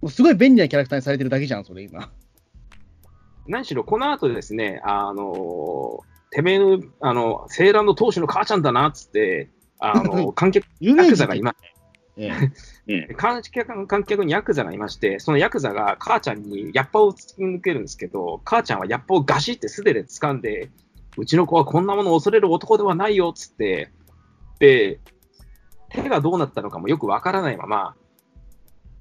[0.01, 2.11] もうすごい便利なキャラクターにされてるだけじゃん、それ今。
[3.47, 5.99] 何しろ、この後ですね、あの
[6.31, 11.55] てめえの、あの、セーラーの当主の母ちゃんだなっつって、あの、 観客、ヤクザがいま、
[12.17, 12.29] え
[12.87, 13.13] え。
[13.15, 20.69] 観客観客にヤクザがいまして、そのヤクザが母ちゃんにヤッパを突き抜けるんですけど、母ちゃんはヤッパをガシって素手で掴んで、
[21.17, 23.91] うちの子はこんなものを恐れる男ではないよっつって、
[24.59, 24.99] で、
[25.89, 27.95] 手がどうなったのかもよくわからないまま、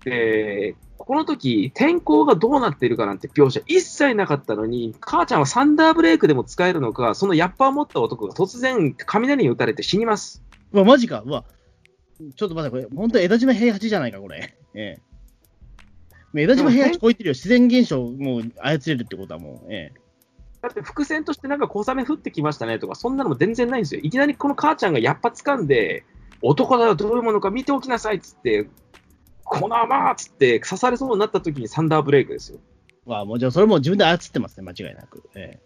[0.04, 0.76] で、
[1.06, 10.42] この時、天候がどうなっているかなんて描写一切なかったのに、母ちゃんはサンダーブレイクでも使えるのか、そのヤッパを持った男が突然雷に打たれて死にます。
[10.72, 11.22] うわ、マジか。
[11.26, 11.44] うわ。
[12.36, 14.56] ちょっと待って、これ、本当枝島平八じゃないか、これ。
[14.72, 14.98] ええ。
[16.32, 17.34] もう枝島平八超えてるよ。
[17.34, 20.00] 自然現象をもう操れるってことはもう、ええ。
[20.62, 24.00] だって伏線としてなんか小雨降ってきましたねとか、そんなのも全然ないんですよ。
[24.02, 26.06] いきなりこの母ちゃんがやっぱ掴んで、
[26.40, 28.70] 男だよ、どういうものか見ておきなさいっつって、
[29.44, 32.58] このまっつって刺されそうになった時にサンダーブレイクですよ。
[33.06, 35.22] わあ、もうじゃあそれも自分で操ってますね、間違いなく。
[35.34, 35.60] え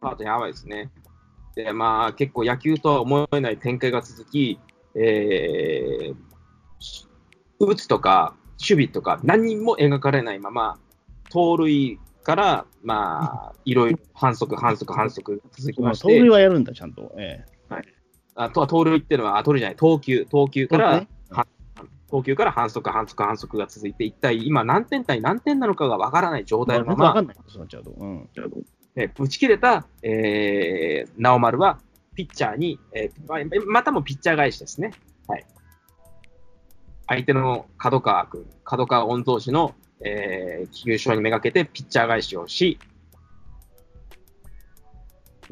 [0.00, 0.90] あとやばいですね。
[1.56, 4.58] で、まあ結構野球とは思えない展開が続き、
[4.94, 6.14] えー、
[7.58, 10.78] 打つとか守備とか何も描かれないまま、
[11.30, 15.72] 盗塁から、まあ、いろいろ反則、反則、反則続え。
[15.72, 17.12] きましてまあ盗塁、はやるんだ、ちゃんと。
[17.18, 17.44] え
[18.36, 20.66] あとは盗塁っていうのは、あ盗塁じゃない、投球、投球え。
[20.66, 21.08] から、ね
[22.14, 27.36] 投球から反則、反則、反則が続いて、一体今何点対何点なのかがわからない状態のまま、まあ、わかんない。
[27.48, 31.80] そうなっち切れた、えー、直丸は、
[32.14, 34.92] ピッチャーに、えーままたもピッチャー返しですね。
[35.26, 35.44] はい。
[37.08, 42.78] 相手の角川君、角川御曹司の、えー、優勝にめがけてピッチャー返しをし、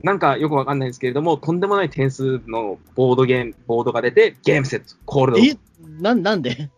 [0.02, 5.38] なんかよくわかんないんですけれども、とんでもない点数のボードゲーム、ボードが出て、ゲームセット、コールド。
[5.38, 5.56] え
[6.00, 6.70] なんなんで？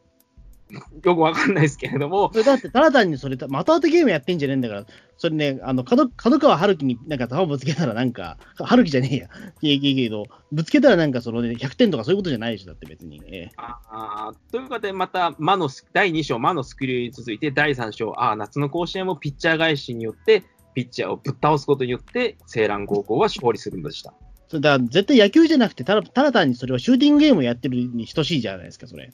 [1.05, 4.87] よくわかんないですけれども、それだって、ただ単にそれ、また後ゲームやってんじゃねえんだから、
[5.19, 9.29] それね、あの、角角川春樹になんか球ぶつけたらなんか、春樹じゃねえや、
[9.61, 13.23] いやいやいやけど、ぶつけたらなんかそのね、100点とかそういうことじゃないでしょ、だって別に。
[13.27, 13.51] ええ。
[13.57, 20.43] あーということで、また魔のス第2章、魔のスクリューに続いて、第3章、あー夏の甲子園もピッチャー返しによって、
[20.75, 24.13] ピッチャーをぶっ倒すことによって、青蘭高校は勝利するのでした。
[24.49, 29.11] それだから絶対野球じゃなくてただ、ただ単にそれはシューティングゲームをやってるに等しいじゃないですか、それ。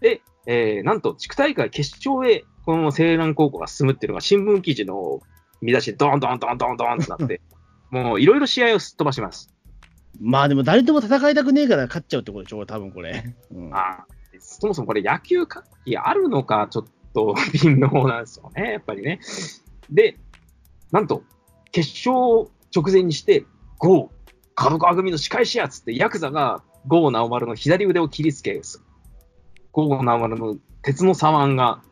[0.00, 5.20] で、えーなんと地区大会決勝へ、この青蘭高校が進むっていうのが、新聞記事の
[5.60, 7.40] 見出しで、ドンドンドンドンドンってなって、
[7.90, 9.54] もういろいろ試合をすっ飛ばします。
[10.20, 13.22] まあでも誰とも戦いたくねえから勝っちゃうってことでしょ、多分これ。
[13.52, 16.84] うん、あーそもそもこれ、野球関係あるのか、ちょっ
[17.14, 17.34] と
[17.64, 19.20] 微妙なんですよね、やっぱりね。
[19.90, 20.18] で、
[20.92, 21.22] なんと、
[21.72, 23.44] 決勝を直前にして、
[23.78, 24.08] ゴー、
[24.54, 28.60] 角川組の仕返しやっつって、ヤクザがゴー直丸の左腕を切りつけ、
[29.72, 31.82] ゴー直丸の鉄の左腕が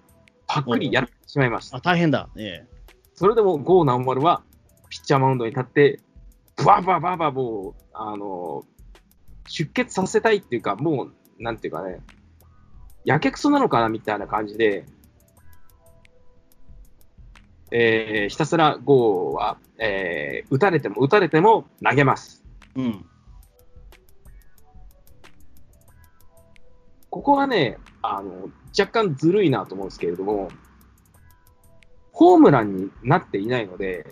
[0.47, 1.81] パックリやられてしまいましたあ、。
[1.81, 2.29] 大変だ。
[2.37, 2.67] え
[3.15, 4.43] それでもゴー直丸は、
[4.89, 6.01] ピッチャーマウンドに立って、
[6.65, 8.65] バーバーバーバーもう、あの、
[9.49, 12.01] 出血させたいっていうか、もう、なんていうかね、
[13.05, 14.85] やけくそなのかなみたいな感じで、
[17.71, 22.45] えーひたすらゴーは、えー打たれても打たれても投げます。
[22.77, 23.07] えうん。
[27.11, 30.49] ここはね、あの、若干ずるいなと思うんですけれども、
[32.13, 34.07] ホームランになっていないので、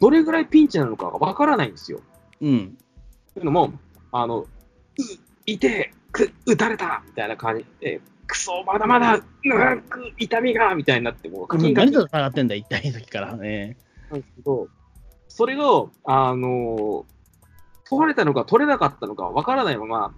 [0.00, 2.00] どれぐらいピンチなのかがわからないんですよ。
[2.40, 2.78] うん。
[3.34, 3.72] というのも、
[4.12, 4.46] あの、う、
[5.46, 8.00] いて、く、撃たれたみたいな感じで、
[8.30, 13.76] くそ、まだまだ、うん、く、痛みがみたいになって、もう、課金が何と戦ってんだ、一体、時からね。
[14.10, 14.68] なんですけど、
[15.28, 17.06] それを、あの、
[17.88, 20.14] 取れたのか取れなかったのかわからないまま、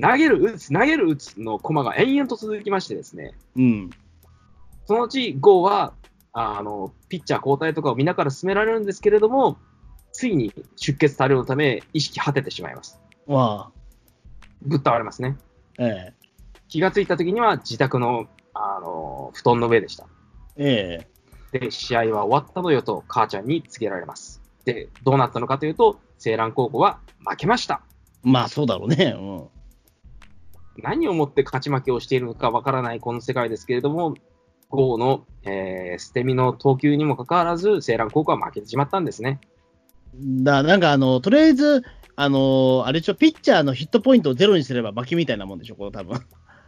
[0.00, 3.90] 投げる、打つ、投げる、打つのコマが延々と続きましてですね、うん。
[4.86, 5.94] そのうち、ゴーは、
[6.32, 9.56] あの、ピッチャー交代とかをみんなから進められるんですけれども、
[10.12, 13.00] ついに出血多量のため、意識果ててしまいます。
[13.26, 13.72] わあ。
[14.62, 15.36] ぶっ倒れますね。
[15.78, 16.12] え
[16.74, 20.08] 気がついた時には自宅の、あの、布団の上でした。
[20.56, 21.06] え
[21.52, 24.42] えで、試合は終わったのよと母ちゃんに告げられます。
[24.64, 27.82] で、どうなったのかというと、青蘭高校は負けました。
[28.26, 29.14] えまあ、そうだろうね。
[29.16, 30.82] うん。
[30.82, 34.16] 何をもって勝ち負けをしているのかわからないこの世界ですけれども、
[34.68, 39.38] ゴーの、えー捨て身の投球にもかかわらず、青蘭高校は負けてしまったんですね。
[40.16, 41.84] だなんか、あの、とりあえず、
[42.16, 46.18] あの、あれでしょ、ピッチャーのヒットポイントをゼロにすれば負けみたいなもんでしょ、これ多分。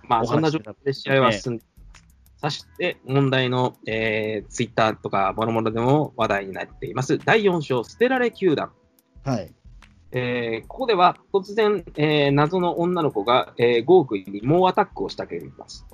[0.08, 1.64] まあ、そんな状況で試合は進んで、
[2.38, 7.18] そして問題の、えー、ツイッターとか、もろもろでも話題になっています。
[7.18, 8.72] 第4章、捨てられ球団。
[9.24, 9.52] はい。
[10.12, 15.86] えーここでは突然、えー謎の女の子が、えー、ゴークに猛アタックをしたけます。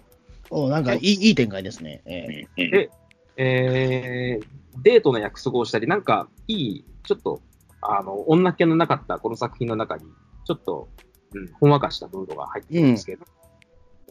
[0.50, 2.02] おなんかいい、いい展開ですね。
[2.04, 2.90] ええで、
[3.36, 4.46] えー
[4.82, 7.42] デートの約束をしたり、なんかいい、ちょっと、
[7.82, 10.04] あの、女気のなかったこの作品の中に、
[10.44, 10.88] ちょっと、
[11.34, 13.24] うん、ほんわかしたムードが入ってるんですけど、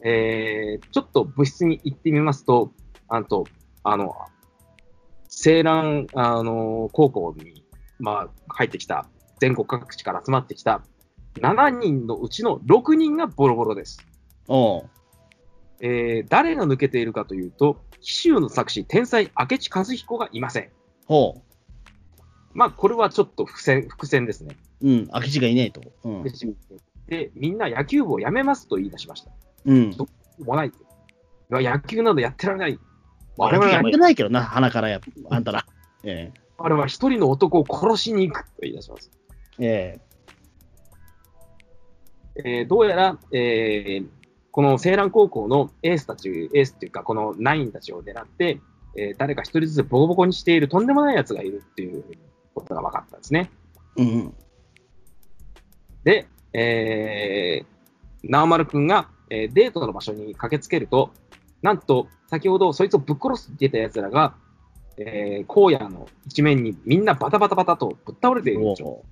[0.04, 2.72] えーちょっと部室に行ってみますと、
[3.08, 3.44] あと、
[3.84, 4.14] あの、
[5.44, 7.64] 青蘭、あの、高校に、
[7.98, 9.08] まあ、入ってきた、
[9.40, 10.82] 全国各地から集まってきた、
[11.40, 14.06] 7人のうちの6人がボロボロです。
[14.48, 14.90] おう
[15.80, 20.70] えー誰が抜けているかというと、紀州の作詞、天才明智和彦がいません。
[21.06, 21.42] ほ
[22.54, 24.56] まあ、これはちょっと伏線、伏線ですね。
[24.82, 24.90] う。
[24.90, 25.06] うん。
[25.08, 25.80] 空き地がいねえと。
[26.04, 26.22] うん。
[27.06, 29.32] で、みんな野球部を辞めますと言い出しました。
[29.64, 29.90] うん。
[30.44, 30.72] もうない
[31.50, 32.78] 野球などやってられない。
[33.36, 35.00] 我我々はってないけどな、鼻からや、
[35.30, 35.66] あんたら。
[36.04, 39.10] え我々は一人の男を殺しに行くと言い出します。
[39.58, 40.12] ええ
[42.34, 44.06] えーどうやら、えー
[44.50, 48.60] この青蘭高校のエースたち、エースっていうか、このナインたちを狙って、
[48.96, 52.04] えー誰か一人ずつボコボコにしているとんでもない奴がいるっていう
[52.54, 53.50] ことが分かったんですね。
[53.96, 54.34] えうん。
[56.04, 61.10] で、えー、直丸くんが、えーデートの場所に駆けつけると、
[61.62, 64.34] なんと、先ほどそいつをぶっ殺すって言った奴らが、
[64.98, 68.88] えー、荒野の一面にみんなバタバタバタとぶっ倒れているんですよ。
[68.88, 69.04] おう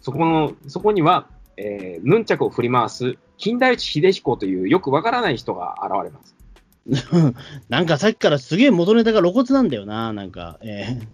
[0.00, 6.36] そこの、そこには、えー、ヌンチャクを振り回す、金田内秀彦というよくわからない人が現れます。
[7.68, 10.58] なんかさっきからすげえ元ネタが露骨なんだよな、なんか。
[10.62, 11.08] ええ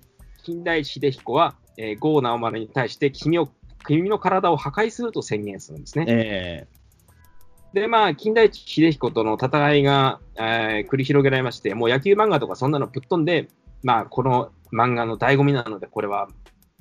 [0.45, 3.49] 金田内秀彦は、えー、郷直丸に対して君を、
[3.87, 6.05] 君の体を破壊すると宣言するんですね。
[6.07, 6.67] え
[7.75, 13.49] で、まあ、金田一秀彦との戦いが、えー繰り広げられまして、もう野球漫画とかそんなのぶっ飛んで、
[13.83, 16.29] まあ、この漫画の醍醐味なので、これは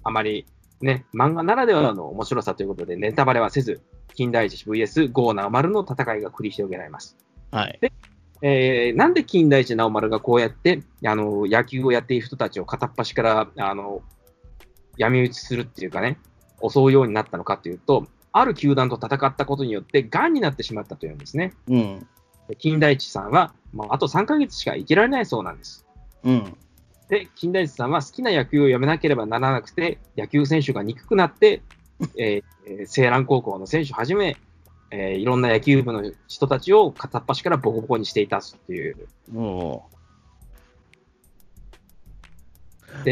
[0.03, 0.45] あまり
[0.81, 3.81] ね、漫画ならではの面白さということで、ネタバレはせず、
[4.13, 7.17] 金田一 VS 郷直丸の戦いが繰り広げられます。
[7.51, 7.79] えはい。
[8.43, 14.03] えーなんで金田一直丸がこうやって、あの、野球をやっている人たちを片っ端から、あの、
[14.97, 16.19] 闇討ちするっていうかね、
[16.61, 21.53] 襲うようになったのかというと、ある球団と戦ったことによって、癌になってしまったというんですね。
[21.67, 22.07] うん。
[22.49, 25.85] で金田一さんは、まあ、あと3ヶ月しか生きられないそうなんです。
[26.23, 26.57] うん。
[27.09, 31.61] で、金田一さんは好きな野球をやめなければならなくて、野球選手が憎くなって、
[32.17, 34.35] えーえー青蘭高校の選手はじめ、
[34.89, 39.07] えーいろんな野球部の人たちを片っ端からボコボコにしていたっていう。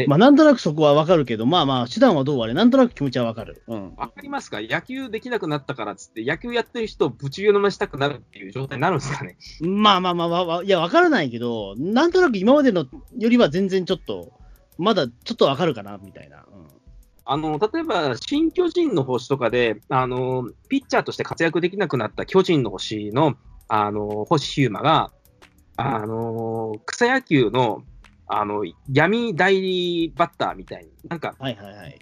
[0.06, 3.62] まあ、なんとなくそこはわかるけど、まあまあ、手段はどうあれ、なんとなく気持ちはわかる。
[3.66, 3.94] うん。
[3.96, 4.60] わかりますか？
[4.60, 9.36] 野球できなくなったからっつって、野球やってる人をぶち飲ましたくなるっていう状態になるんですかね？
[9.60, 10.26] まあまあま
[10.58, 12.86] あ、いや、わからないけど、なんとなく今までの
[13.18, 14.32] よりは全然ちょっと、
[14.78, 16.44] まだちょっとわかるかな、みたいな。
[17.24, 23.36] あの、例えば、新巨人の星とかで、あの、ピッチャーとして活躍できなくなった巨人の星の、
[23.68, 25.12] あの、星ヒューマが、
[25.76, 27.84] あの、草野球の、
[28.40, 31.98] あの、闇代理バッターみたいに、なんか、はいはいはい。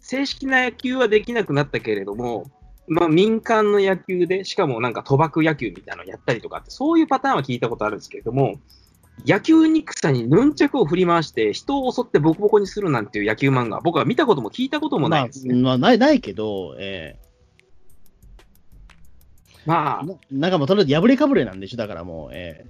[0.00, 2.50] 正式な野球はできなくなったけれども、
[2.88, 8.54] まあ、民間の野球で、しかもなんか賭博野球みたいなのをやったりとかって、そういうパターンは聞いたことあるんですけれども、
[9.26, 15.54] 野球憎さにヌンチャクを振り回して、人を襲ってボコボコにするなんていう野球漫画、僕は見たことも聞いたこともないですね。
[15.54, 17.18] まあ、まあ、ないないけど、え
[19.66, 22.66] まあえ、ななんかもうとりあえず破れかぶれなんでしょ、だからもう、え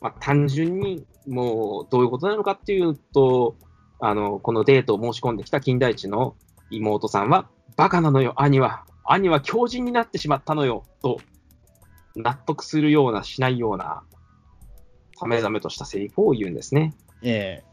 [0.00, 3.56] まあ、単純にもうどういうことなのかっていうと、
[4.00, 6.34] あのこのデートを申し込んできた金田一の
[6.70, 8.84] 妹さんは、バカなのよ、兄は。
[9.04, 11.18] 兄は強靭になってしまったのよ、と、
[12.16, 14.02] 納得するような、しないような、
[15.18, 16.94] ためざめとしたセリフを言うんですね。
[17.22, 17.70] ええ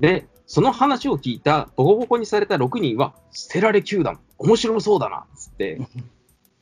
[0.00, 5.80] で、その話を聞いた、ボコボコにされた6人は、捨てられ球団、面白そうだな、つって、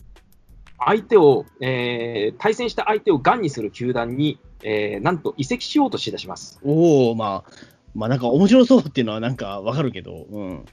[0.78, 6.60] 相手を、えー対戦した相手をガンにする球団に、えーなんと移籍しようとしだします。
[6.62, 7.52] おおまあ、
[7.94, 10.66] まあなんか面白そうっていうのはなんかわかるけど、うん。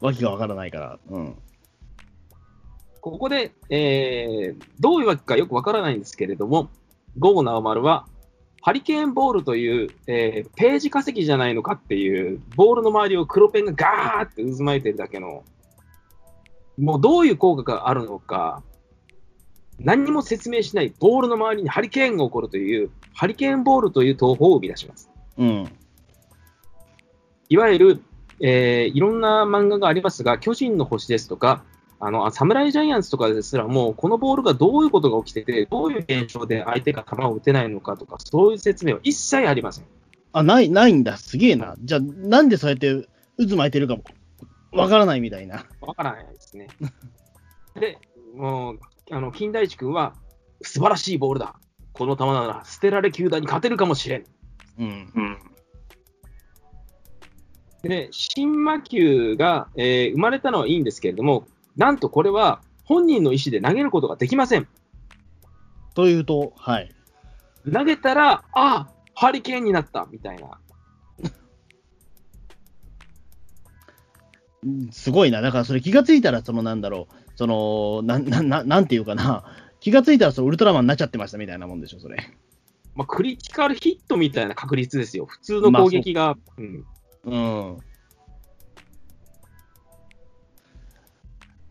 [0.00, 1.34] わけがわからないから、うん。
[3.00, 6.70] ここで、えーどういうわけかよくわからないんですけれども、
[7.16, 8.06] 郷直丸は、
[8.60, 15.44] ハリケーンボールという、えーページ化石じゃないのかっていう、ボールの周りを黒ペンがガーって渦巻いてるだけの、
[16.76, 18.62] もうどういう効果があるのか、
[19.78, 25.10] 何にも説明しないボールの周りにハリケーンが起こるという、ハリケーンボールという投法を生み出します。
[25.36, 25.70] うん。
[27.48, 28.02] いわゆる、
[28.40, 31.64] えーいろんな漫画がありますが、巨人の星ですとか、
[32.00, 39.84] あの、あ侍ジャイアンツとかですらもう、このボールがどういうことが起きてて、どういう現象で相手が球を打てないのかとか、そういう説明は一切ありません。
[40.32, 41.16] あ、ない、ないんだ。
[41.16, 41.74] すげえな。
[41.80, 43.08] じゃあ、なんでそうやって
[43.38, 44.04] 渦巻いてるかも
[44.72, 45.64] わからないみたいな。
[45.80, 46.68] わからないですね。
[47.80, 47.98] で、
[48.36, 48.78] もう、
[49.10, 50.14] あの、金田一君は、
[50.62, 51.56] 素晴らしいボールだ。
[51.92, 54.24] この球なら捨てられ球団に勝てるかもしれん。
[54.78, 55.38] うん。
[57.82, 61.46] で、新魔球が、えー生まれたのはいいんですけれども、
[61.76, 64.68] なんとこれは本人の意思で投げることができません。
[65.94, 66.94] というと、はい。
[67.72, 70.58] 投げたら、ああ、ハリケーンになったみたいな。
[74.64, 75.40] うんすごいな。
[75.40, 79.44] だからそれ気がついたら、そのなんだろう、その、なん、なん、なんなんていうかな。
[79.78, 82.16] 気がついたらそのウルトラマンになっちゃってましたみたいなもんでしょ、それ。
[82.96, 85.24] まあ、クリティカルヒットみたいな確率ですよ。
[85.26, 86.36] 普通の攻撃が。
[86.56, 86.84] うん
[87.26, 87.78] うん。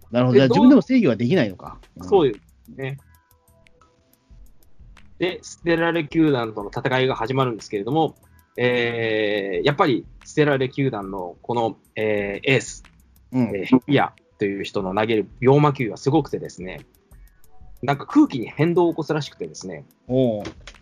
[0.10, 0.32] なるほど。
[0.32, 1.80] でじゃあ自分でも制御はできないのか。
[2.02, 2.98] そういうね。
[5.20, 8.16] で、ステラレ球団との戦いが始まるんですけれども、
[8.56, 12.86] えーやっぱりステラレ球団のこの、えーエース、
[13.34, 13.54] うん。
[13.54, 16.86] えーアという人の投げる病魔球はすごくてですね、
[17.82, 19.86] なんか空気に変動を起こすらしくてですね、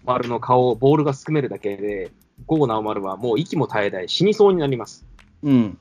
[0.06, 2.12] 丸の顔をボールがすくめるだけで、
[2.48, 5.06] 郷直丸はもう息も絶え絶え死にそうになります。
[5.44, 5.78] うん。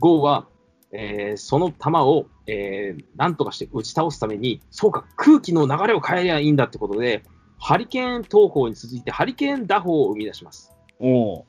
[0.00, 0.48] ゴーは、
[0.92, 7.22] えーその球を、えー、なんとかして打ち倒すために、そうか、空気の流れを変えりゃいいんだってことで、
[7.58, 10.72] ハリケーン投法に続いてハリケーン打法を生み出します。
[11.00, 11.44] おう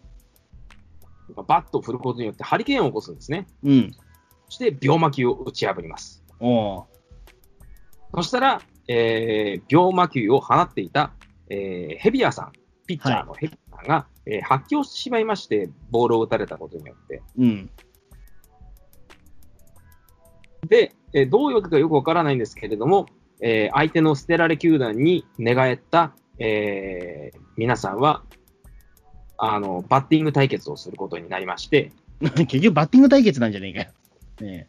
[1.36, 3.48] バットを振ることによってハリケーンを起こすんですね。
[3.64, 3.92] うん。
[4.48, 6.24] そして、病魔球を打ち破ります。
[6.40, 6.86] おう
[8.16, 11.14] そしたら、えー病魔球を放っていた、
[11.50, 12.52] えーヘビアさん、
[12.88, 17.22] ピッチャーのヘビアさんが、えー発狂してしまいまして、ボールを打たれたことによって。
[17.38, 17.70] うん。
[20.68, 23.06] で、えーどういうわけかよくわからないんですけれども、
[23.42, 28.24] えー相手の捨てられ球団に寝返った、えー皆さんは、
[29.42, 33.90] あの、バッティング対決をすることになりまして、 結局バッティング対決なんじゃねえかよ。
[34.42, 34.68] ね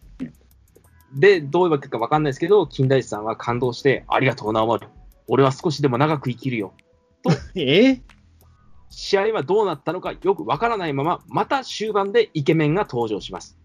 [1.12, 4.78] で、どういうわけかわかんないですけど、金田一さんは感動して、ありがとうな、お前。
[5.26, 6.72] 俺は少しでも長く生きるよ。
[7.56, 8.02] え え？
[8.90, 13.58] 試合はどうなったのかよくわからないまま、また終盤でイケメンが登場します。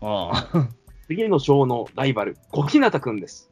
[0.00, 0.68] ああ。
[1.06, 3.50] 次の章のライバル、小日向くんです。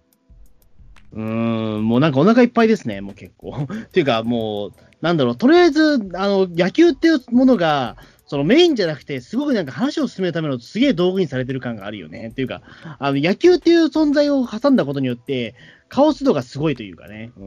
[1.16, 3.56] うーん、もうなんかお腹いっぱいですね、もう結構。
[3.66, 7.96] っていうか、もう、なんだろう、とりあえず、あの、野球っていうものが、
[8.26, 12.28] そのメインじゃなくて、すごくなんか話を進めるためのすげえ道具にされてる感があるよね。
[12.28, 12.60] っていうか、
[12.98, 15.54] あの、野球っていう存在を挟んだことによって、
[15.88, 17.32] カオス度がすごいというかね。
[17.38, 17.44] うん。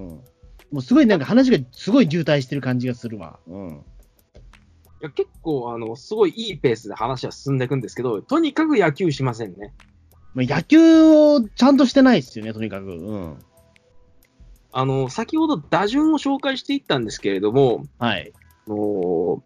[0.72, 3.40] もうすごいなんか話がすごい渋滞してる感じがするわ。
[3.48, 3.84] うん。
[5.02, 9.74] いや結構、あの、すごいいいペースで話は進んでいくんですけど、とにかく野球しませんね。
[10.34, 12.86] まあ、野球をちゃんとしてないですよね、とにかく。
[12.86, 13.38] うん。
[14.72, 18.32] あの、先ほど打順を紹介していったんですけれども、はい。
[18.68, 19.42] あのー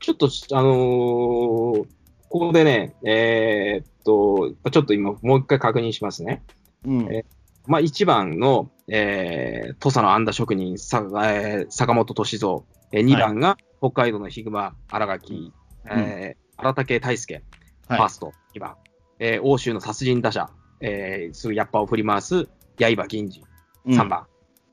[0.00, 1.88] ちょっと、あのー
[2.30, 6.42] ここでね、えーっと、ちょっと今、もう一回確認しますね。
[6.84, 7.12] うん。
[7.12, 7.24] え
[7.66, 15.52] まあ、1番の、えー、土佐の安打職人、さえー坂本敏三、えー、2番が北海道のヒグマ、荒垣、
[15.86, 17.42] えー荒竹大輔、
[17.86, 18.76] フはいァースト、2番、
[19.18, 22.48] えー欧州の殺人打者、えー、すぐヤッパを振り回す、
[22.78, 23.42] 刃銀次、
[23.86, 24.26] 3番。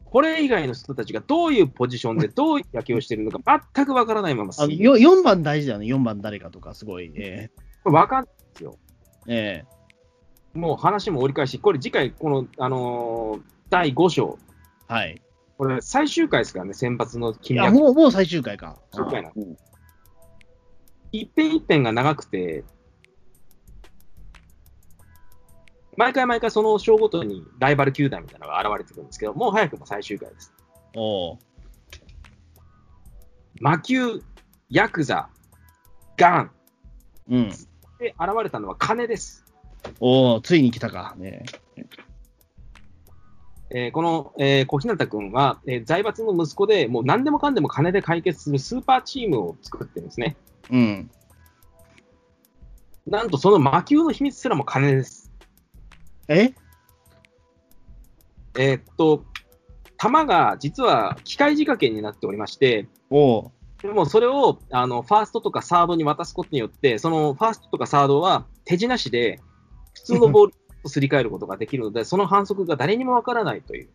[0.03, 7.12] これ以外の人たちがどういうポジションでどういう野球をしているのか全くわからないままあのよ 4, 番大事だよね、4番誰かとか、すごい。
[7.16, 7.49] え
[7.84, 8.78] これわかんないですよ。
[9.28, 9.76] ええ
[10.58, 14.38] もう話も折り返し、これ次回、この、あのー第5章、
[14.89, 15.22] えはい。
[15.58, 17.74] これ最終回ですからね、選抜の金脈。
[17.74, 18.78] もう、もう最終回か。
[18.91, 19.32] 最終回な
[21.12, 22.64] 一辺一辺が長くて、
[25.98, 30.54] 毎回毎回その章ごとにライバル球団みたいなのが現れてくるんですけど、もう早くも最終回です。
[30.96, 31.38] おう
[33.62, 34.22] 魔球、
[34.70, 35.30] ヤクザ、
[36.18, 36.52] ガン
[37.30, 37.50] うん。
[38.00, 39.46] で現れたのは金です。
[40.00, 41.16] おおついに来たか。
[41.18, 41.46] ね
[43.72, 50.36] えーこの、えー小日向君は、えー財閥の息子で、もう何でもかんでも金で解決するスーパーチームを作ってるんですね。
[50.72, 51.12] うん。
[53.08, 55.24] なんとその魔球の秘密すらも金です。
[56.28, 56.53] え？
[58.57, 59.26] えーっと、
[59.97, 63.51] 球が実は機械仕掛けになっておりまして、おう
[63.82, 69.39] でもそれをあのファーストとかサードに渡すことによって、そのファーストとかサードは手品しで
[69.93, 70.53] 普通のボール
[70.84, 73.89] をすり替えることができるので、 その反則が誰にもわからないという。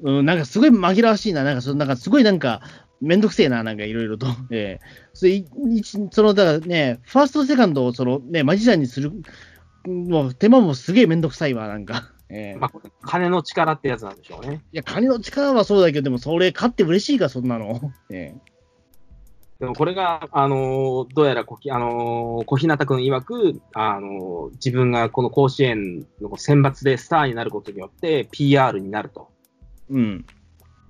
[0.00, 1.44] うん、なんかすごい紛らわしいな。
[1.44, 2.60] なんかそ、なんかすごいなんか、
[3.00, 4.26] めんどくせえな、なんかいろいろと。
[4.50, 9.12] ええそれいいその、だからね、ファースト、セカンドをそのね、マジシャンにする、
[9.86, 12.12] もう手間もすげえめんどくさいわ、なんか。
[12.28, 14.64] ええまあ、金の力ってやつなんでしょうね。
[14.72, 17.92] いや、金の力はそうだけど、でもそれ勝って嬉しいか、そんなの。
[18.10, 18.56] ええ
[19.58, 29.30] でもこれが、あのーどうやら小き、あのー小日向君曰く、あのー自分がこの甲子園の選抜でスターになることによって PR になると。
[29.88, 30.26] うん。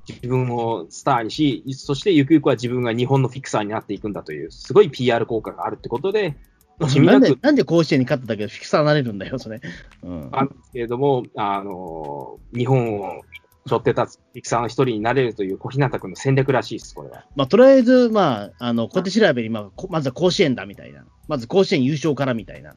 [0.08, 6.36] 自分をスターにし、そしてゆくゆくは自分が日本のフィクサーになっていくんだという、すごい PR 効果があるってことで、
[6.78, 9.60] なでなんく、なんで甲子園に勝っただけでフィクサーになれるんだよ、それ。
[10.02, 10.28] うん。
[10.32, 13.22] あるんですけれども、あのー日本を
[13.68, 17.24] 背負って立つフィクサーの一人になれるという小日向君の戦略らしいです、これは。
[17.34, 21.04] まあ、とりあえず、まあ、あの、小手調べに、まあ、こまずは甲子園だみたいな。
[21.28, 22.76] まず甲子園優勝からみたいな。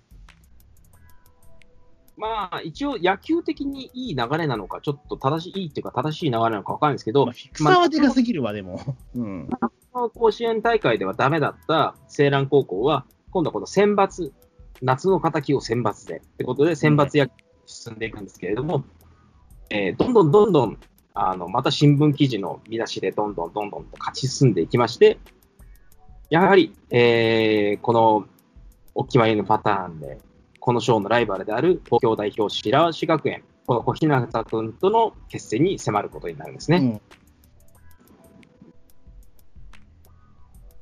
[2.18, 8.80] まあ、一応野球的にいい流れなのか、ちょっと正しい、いいっていうか正しい流れなのかわかんないですけど、まあ、フィクサーはでかすぎるわ、でも。
[9.16, 9.50] うん。
[9.91, 14.32] 甲子園大会ではダメだった西蘭高校は、今度はこの選抜、
[14.82, 17.34] 夏の敵を選抜で、ってことで選抜野球に
[17.66, 18.84] 進んでいくんですけれども、
[19.70, 20.78] えーどんどんどんどん、
[21.14, 25.20] あの、また新聞記事の見出しでどんどんどんどんと勝ち進んでいきまして、
[26.30, 28.26] やはり、えーこの、
[28.96, 30.20] お決まりのパターンで、
[30.60, 36.78] この賞のライバルである東京代表白石学園、この小日向君との決戦に迫ることになるんですね。
[36.78, 37.02] うん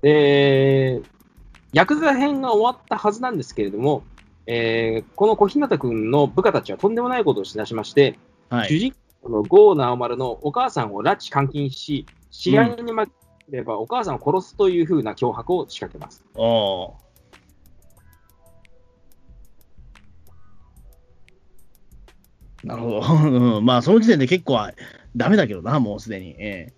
[0.02, 1.02] で、
[1.74, 4.04] ヤクザ編が終わったはずなんですけれども、
[4.46, 8.18] えーこの小日向君の部下たちはとんでもないことをしだしまして、
[8.50, 8.70] はい。
[8.70, 13.12] 主人公の郷直丸のお母さんを拉致監禁し、試合に負け
[13.50, 16.24] ればお母さんを殺すというふうな脅迫を仕掛けます。
[16.36, 17.08] おー
[22.64, 23.02] なるほど。
[23.58, 24.74] うんまあ、その時点で結構は
[25.16, 26.36] ダメだけどな、もうすでに。
[26.40, 26.78] ええ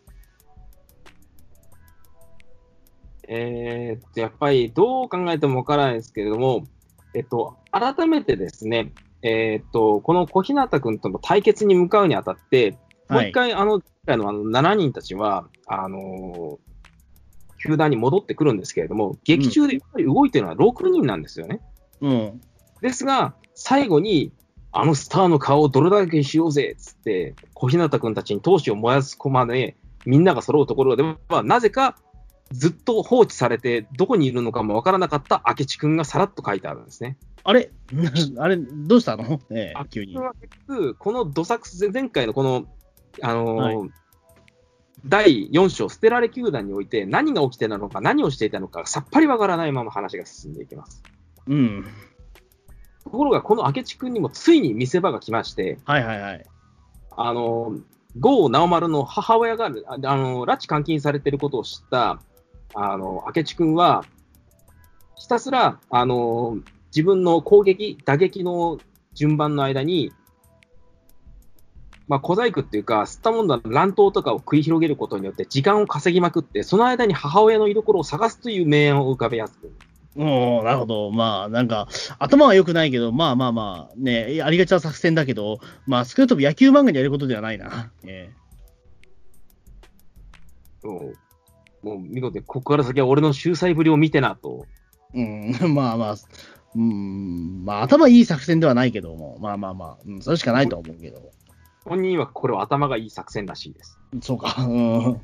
[4.01, 6.65] ーっと、やっぱりどう考えてもわからないですけれども、
[7.13, 12.77] えっと、改めてですね、えーっと、この小日向君との対決に向かうにあたって、
[13.11, 13.23] えはい。
[13.23, 16.69] もう一回、あの、前回のあの7人たちは、あのー
[17.59, 21.59] 球団に戻ってくるんですけれども、劇中でやっぱり動いてるのは6人なんですよね。
[22.01, 22.41] うん。
[22.81, 24.31] ですが、最後に、
[24.71, 29.75] あのスターの顔をどれだけにしようぜっつって、小日向君たちに闘志を燃やす駒で、
[30.05, 31.97] みんなが揃うところでは、なぜか
[32.51, 37.17] ずっと放置されて、どこにいるのかもわからなかった明智君がさらっと書いてあるんですね。
[37.43, 37.71] あれ？
[38.37, 39.39] あれ、どうしたの？
[39.51, 40.15] ええあ急に
[40.97, 42.65] このどさくす、前回のこの、
[43.21, 43.87] あのーは
[45.05, 51.01] 第4章、捨てられ球団において、何が起きてたのか、何をしていたのか、さっぱりわからないまま話が進んでいきます。
[51.47, 51.85] うん。
[53.05, 56.45] ところが、この明智君にもついに見せ場が来まして、はいはいはい。
[57.11, 57.81] あのー、
[58.17, 62.19] 郷直丸の母親が、ああのー拉致監禁されていることを知った、
[62.73, 64.05] あのー明智君は、
[65.15, 68.79] ひたすら、あのー自分の攻撃、打撃の
[69.13, 70.11] 順番の間に、
[72.07, 79.71] まあ、小細工っていうか、吸ったもんだ乱闘とかを繰り広げることによって時間を稼ぎまくって、その間に母親の居所を探すという名案を浮かべやすく。
[80.15, 81.11] おーなるほど。
[81.11, 87.91] まあ、なんか、頭は良くないけど、まあまあまあ、ね、ありがちな作戦だけど、まあ、少なくとも野球漫画にやることではないな。
[88.03, 88.31] え
[90.83, 91.13] もう、
[91.81, 94.65] もう見事に、ここから先は俺の秀才ぶりを見てなと。
[95.13, 96.15] えうん、 まあまあ、
[96.75, 101.19] うん、まあ、頭いい作戦ではないけども、まあまあまあ、うん、それしかないとは思うけど。
[101.85, 103.97] 本人はこれは頭がいい作戦らしいです。
[104.21, 104.55] そうか。
[104.59, 105.21] うん。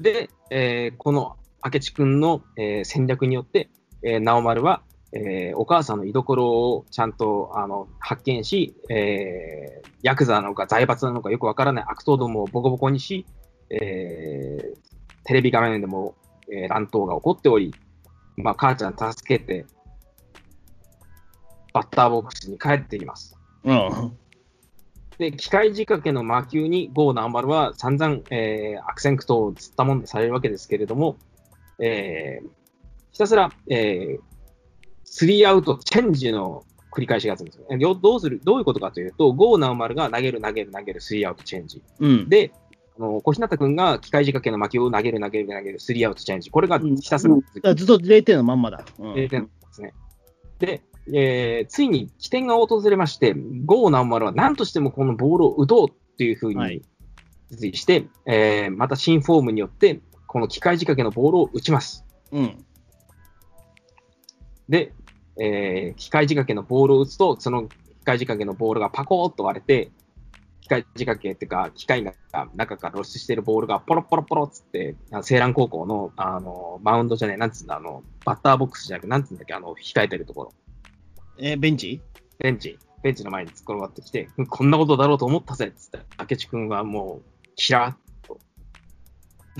[0.00, 3.70] で、えーこの明智君の、えー戦略によって、
[4.02, 4.82] えー直丸は、
[5.12, 13.26] えーお母さんの居所をちゃんとあの発見し、えーヤクザなのか財閥なのかよくわからない悪党どもをボコボコにし、
[13.70, 14.89] えー
[15.24, 16.14] テレビ画面でも、
[16.52, 17.74] えー乱闘が起こっており、
[18.36, 19.66] まあ、母ちゃん助けて、
[21.72, 23.36] バッターボックスに帰ってきます。
[23.64, 24.16] うん。
[25.18, 31.16] で、機械仕掛けの魔球にゴーナンバルは散々、えー悪戦苦闘をつったもんでされるわけですけれども、
[31.78, 32.48] えー
[33.12, 34.20] ひたすら、えー
[35.04, 41.82] スリーアウトチェンジの繰り返しがあるんですよどうするどういうことかというと、ゴーナンバルが投げる、投げる、投げる、スリーアウトチェンジ。
[41.98, 42.28] うん。
[42.28, 42.52] で、
[42.98, 46.50] あの小日向君が機械仕掛けの魔球を投げる、投げる、投げる、スリーアウトチェンジ。
[46.50, 48.84] これがひたすら続きだからずっと0点のまんまだ。
[48.98, 49.94] うん0点ですね。
[50.58, 50.82] で、
[51.12, 53.34] えーついに起点が訪れまして、
[53.64, 56.82] ゴーナンマルは何としてもこのボールを打とうっていうふうはいに
[57.50, 62.04] 決意して、えーまた新フォームによって、この機械仕掛けのボールを打ちます。
[62.32, 62.64] うん。
[64.68, 64.92] で、
[65.40, 67.74] えー機械仕掛けのボールを打つと、その機
[68.04, 69.99] 械仕掛けのボールがパコーっと割れて、機
[70.70, 72.14] 械仕掛けっていうか、機械が
[72.54, 80.54] 中から露出しているボールがポロポロポロっつって、あ青蘭高校のあのマウンドじゃない、なんつうんだ、あのバッターボックスじゃなくて、なんつうんだっけ、あの控えてるところ。
[81.38, 82.00] えーベンチ？
[82.38, 88.38] ベンチ、ベンチの前に突っ転がってきて、うんこんなことだろうと思ったぜっつって、明智君はもう、キラーっと、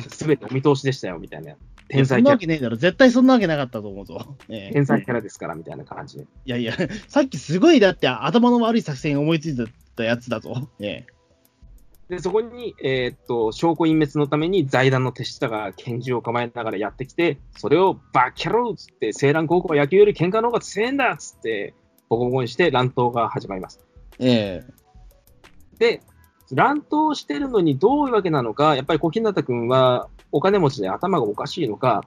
[0.08, 1.56] すべてお見通しでしたよ、みたいな。
[1.88, 2.76] 天才いやそんなキャラ、わけねえだろ。
[2.76, 4.36] 絶対そんなわけなかったと思うぞ。
[4.48, 6.22] ええ天才キャラですから、みたいな感じで。
[6.22, 6.74] いやいや、
[7.08, 9.64] さっきすごいだって頭の悪い作戦思いついた
[10.04, 10.68] やつだぞ。
[10.80, 11.06] え
[12.10, 21.72] で、そこに、えーっと、証拠隠滅のために財団の手下が拳銃を構えながらやってきて、それをバキャローっつって、青蘭高校は野球より喧嘩の方が強いんだっつって、
[22.08, 23.80] ボコボコにして乱闘が始まります。
[24.18, 24.80] ええ
[25.78, 26.02] で、
[26.52, 32.04] 乱闘してるのにどういうわけなのか、やっぱり小日向君はお金持ちで頭がおかしいのか、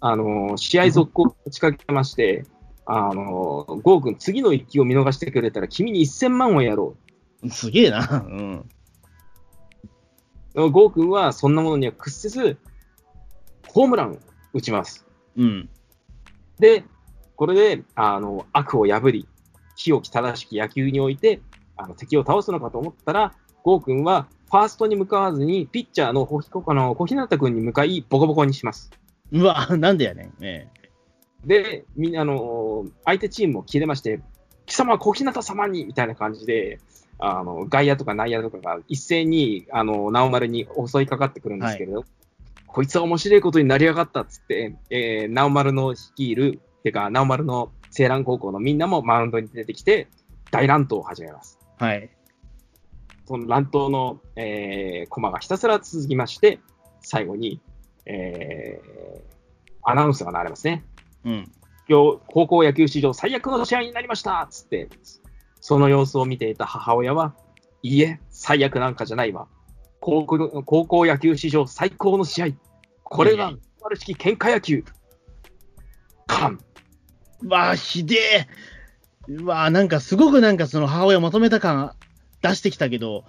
[0.00, 2.44] あの試合続行を打ちかけまして、
[2.86, 6.96] あのゴー君、次の一球を見逃してくれたら、君に1000万をやろ
[7.44, 8.24] えすげえな。
[8.26, 8.70] うん。
[10.54, 10.70] う。
[10.70, 12.56] ゴー君はそんなものには屈せず、
[13.68, 14.18] ホームランを
[14.52, 15.04] 打ちます。
[15.36, 15.68] うん。
[16.60, 16.84] で、
[17.34, 19.26] これであの悪を破り、
[19.74, 21.40] 清き正しき野球において
[21.76, 23.34] あの敵を倒すのかと思ったら、
[23.64, 26.50] ゴー君はファーストに向かわずに、ピッチャーの小日
[27.16, 28.90] 向君に向かい、ボコボコにします。
[29.32, 30.32] うわ、なんでやねん。
[30.40, 30.68] え
[31.46, 34.20] で、みんな、あの相手チームも切れまして、
[34.66, 36.80] 貴様は小日向様にみたいな感じで、
[37.18, 42.04] あの外野とか内野とかが一斉にあの直丸に襲いかかってくるんですけれど、
[42.66, 50.08] こいつは面白いことになりやがったっつって、えー、直丸の率いる、てか、直丸の青蘭高校のみんなもマウンドに出てきて、
[50.50, 51.58] 大乱闘を始めます。
[51.80, 52.10] えはい。
[53.24, 56.60] その乱闘の、えー、コマがひたすら続きまして、
[57.00, 57.60] 最後に、
[58.04, 59.20] えー、
[59.82, 60.84] アナウンスが流れますね。
[61.26, 61.52] うん。
[61.88, 64.88] 今日、高校野球史上最悪の試合になりましたつって、
[65.60, 67.34] その様子を見ていた母親は、
[67.82, 69.48] いいえ、最悪なんかじゃないわ。
[70.00, 72.46] 高校高校野球史上最高の試合。
[73.02, 74.84] これが丸式喧嘩野球。
[76.28, 76.60] カン。
[77.42, 78.46] うわあ、ひでえ。
[79.28, 81.92] うわあ、なんかすごくなんかその母親まとめた感
[82.40, 83.24] 出してきたけど、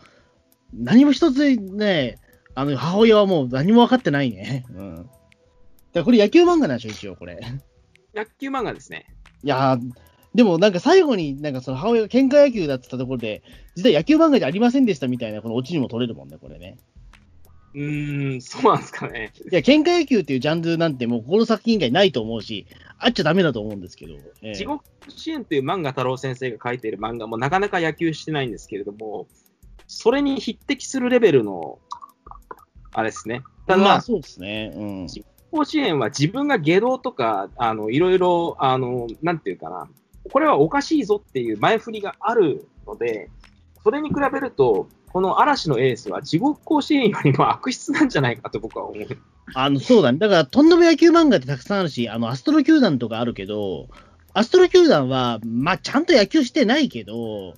[0.74, 2.20] 何も一つね、
[2.54, 4.66] あの母親はもう何も分かってないね。
[4.72, 5.10] うん。
[5.94, 7.40] だこれ野球漫画なんでしょ、一応これ。
[8.18, 9.06] 野球漫画ですね。
[9.44, 9.92] いやー
[10.36, 13.42] でもなんか最後になんかその母親が喧嘩野球だってたところで、
[13.76, 16.78] 実は野球漫画じゃありませんでしたみたいなこのオチにも取れるもんね、これね。
[17.74, 19.32] うーん、そうなんですかね。
[19.52, 22.68] いや、喧嘩野球っていうジャンルなんてもうこの作品以外ないと思うし、
[23.00, 24.14] あっちゃダメだと思うんですけど。
[24.42, 29.28] ええ地獄支援という漫画太郎先生が書いている漫画もなかなか野球してないんですけれども、
[29.88, 31.80] それに匹敵するレベルの、
[32.92, 33.44] あれですね。
[33.68, 34.72] ただ、まあそうですね。
[34.76, 35.08] うん。
[35.58, 39.88] 甲子園は自分が下道とか、あの、いろいろ、あの、なんていうかな、
[40.32, 43.30] これはおかしいぞっていう前振りがあるので、
[43.84, 49.08] それに比べると、この嵐のエースは地獄甲子園よりも悪質なんじゃないかと僕は思う。
[49.56, 50.20] あの、そうだね。
[50.20, 53.88] だから、とんでも野球漫画ってたくさんあるし、あの、アストロ球団とかあるけど、
[54.34, 57.56] アストロ球団は、まあ、ちゃんと野球してないけど、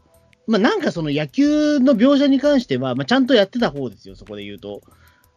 [0.48, 4.82] まあ、なんかその野球の描写に関しては、まあ、ちゃんとやってた方ですよ、そこで言うと。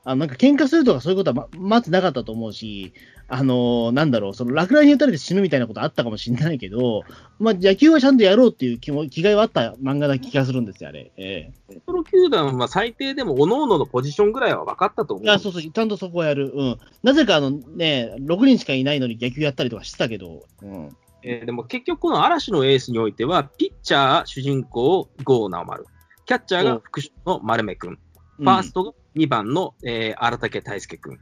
[0.04, 2.92] あのなんか喧嘩するとかそういうことはままずなかったと思うし、
[3.28, 7.02] あのーなんだろう、その落雷に打たれて死ぬみたいなことあったかもしれないけど、
[7.38, 11.12] まあ、野球はちゃんとやろうっていう気も気概はあった漫画な気がするんですよ、あれ。
[11.16, 15.24] ええプロ球団は最低でも、各々のポジションぐらいは分かったと思う。
[15.24, 16.52] いや、そうそう、ちゃんとそこはやる。
[16.54, 16.78] うん。
[17.02, 20.96] なぜかあのね、6人しかいないのに野球やったりとかしてたけど、うん。
[21.22, 25.86] えーでも結局、この嵐のエースにおいては、ピッチャー主人公、郷直丸、
[26.26, 27.98] キャッチャーが副手の丸目君、
[28.42, 31.18] ファーストが2番の、えー荒竹大輔君。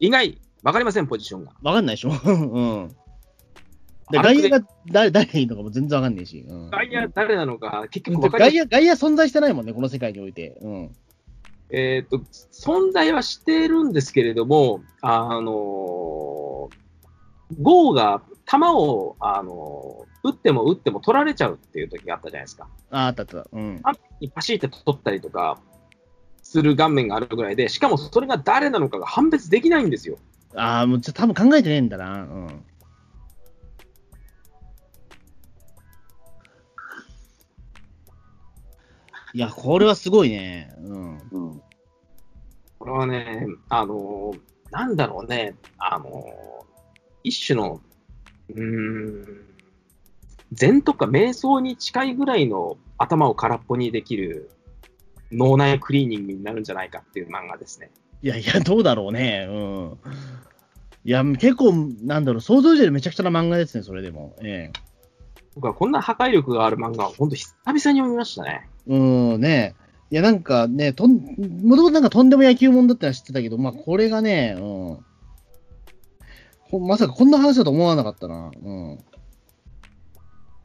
[0.00, 1.52] 以外、分かりません、ポジションが。
[1.62, 2.96] わかんないでしょ うん。
[4.10, 6.44] 外野が誰誰がいいのかも全然わかんないし。
[6.48, 8.28] うん、外野誰なのか、結局。
[8.28, 10.58] 外野外野存在してないもんね、この世界において。
[10.60, 10.96] うん。
[11.70, 12.18] えっと、
[12.52, 16.68] 存在はしてるんですけれども、あのー、
[17.62, 22.68] ゴーが球を、あのー打っても打っても取られちゃうっていう時があったじゃないですか。
[22.90, 23.46] ああったあった。
[23.52, 23.80] うん。
[23.84, 23.92] あ
[24.34, 25.60] パシって取ったりとか
[26.50, 30.18] する顔面があるぐらいで、しかもそれが誰なのかが判別できないんですよ。
[30.54, 32.22] ああ、もうちょ多分考えてねえんだな。
[32.22, 32.64] うん。
[39.34, 40.72] いや、これはすごいね。
[40.82, 41.62] うん。
[42.78, 44.38] これはね、あのー
[44.70, 46.66] なんだろうね、あのー
[47.24, 47.80] 一種の、
[48.50, 49.46] うーん、
[50.52, 54.48] 禅とか瞑想に近いぐらいの頭を空っぽにできる
[55.32, 57.90] 脳内クリーニングになるんじゃないかっていう漫画ですね。
[58.22, 59.46] いやいや、どうだろうね。
[59.48, 59.98] うん。
[61.04, 61.72] いや、結構、
[62.02, 64.34] なんだろう、想像以上にめちゃくちゃな漫画ですね、それでも。
[64.42, 64.86] ええ。
[65.54, 68.68] 僕はこんな破壊力がある漫画を本当久々に読みましたね。
[68.86, 69.74] うん、ね
[70.10, 74.98] いや、なんかね、とん、もともとなんかとんでも野球もんだってのは知ってたけど、まあ、これがね、うん。
[76.70, 78.50] ほまさかこんな話だと思わなかったな。
[78.62, 78.98] うん。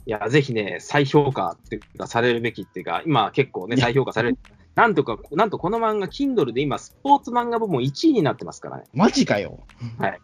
[0.06, 4.38] いや、ぜひね、再評価っていうか、されるべきっていうか、今結構ね、再評価される。
[4.76, 8.86] なんとか、なんとこの漫画、Kindle で今、スポーツ漫画部門1位になってますからね。
[8.94, 9.64] マジかよ。
[10.00, 10.20] はい。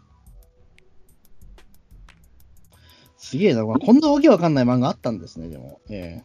[3.18, 5.82] すげえな、こんなわけわかんない漫画あったんですね、でも。
[5.90, 6.24] え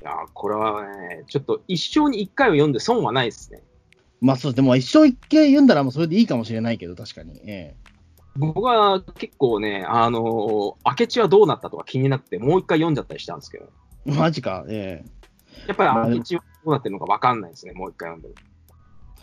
[0.00, 3.62] いや、これはね、ちょっと一生に一回を読んで損はないですね。
[3.62, 3.68] え
[4.20, 7.40] まあそう、でも一生一回読んだらもうそれでいいかもしれないけど、確かに。
[7.48, 7.74] え
[8.38, 10.24] 僕は結構ね、あのー
[11.00, 13.66] 明智はどうなったとか気になって、もう一回読んじゃったりしたんですけど、
[14.06, 14.64] えマジか？
[14.68, 15.04] え
[15.66, 18.34] やっぱり明智はどうなってるのか分かんないですね、もう一回読んでも。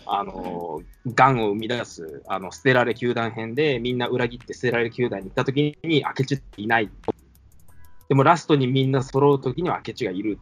[0.08, 6.92] あのー、癌を生み出す、あの、捨てられ球団編で、みんな裏切って捨てられ球団に行った時に、明智っていない。
[8.08, 10.38] でもラストにみんな揃う時には明智がいる。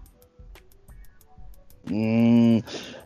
[1.88, 2.56] えうーん。
[2.58, 2.64] ね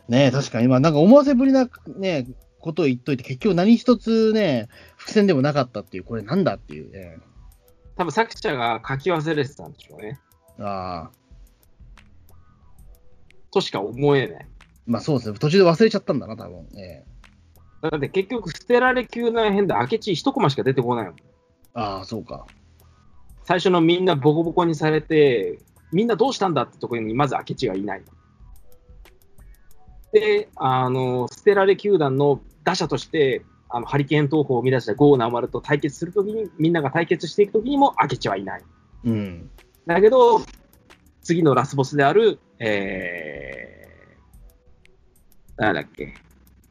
[0.08, 0.66] え、確かに。
[0.66, 2.26] まあなんか思わせぶりなね、
[2.60, 7.18] ことを言っといて、結局何一つね、伏線でもなかったっていう、これなんだっていうね。
[7.96, 10.20] 多分作者が書き忘れてたんでしょうね。
[10.60, 11.18] ああ。
[13.50, 14.48] としか思えない。
[14.86, 15.38] まあそうですね。
[15.38, 16.68] 途中で忘れちゃったんだな、多分。
[16.76, 17.04] ええ
[17.80, 21.16] だって結局、捨てられ球団編で明智一コマしか出てこないもん。
[21.74, 22.46] ああ、そうか。
[23.44, 25.60] 最初のみんなボコボコにされて、
[25.92, 28.02] みんなどうしたんだってところにまず明智がいない。
[30.12, 38.62] で、あの、捨てられ球団の打者として、あのハリケーン投法を生み出した郷直丸と対決するときに、みんなが対決していくときにも明智はいない。
[39.04, 39.50] うん。
[39.86, 40.42] だけど、
[41.22, 44.90] 次のラスボスである、えー、
[45.56, 46.14] 誰だっけ、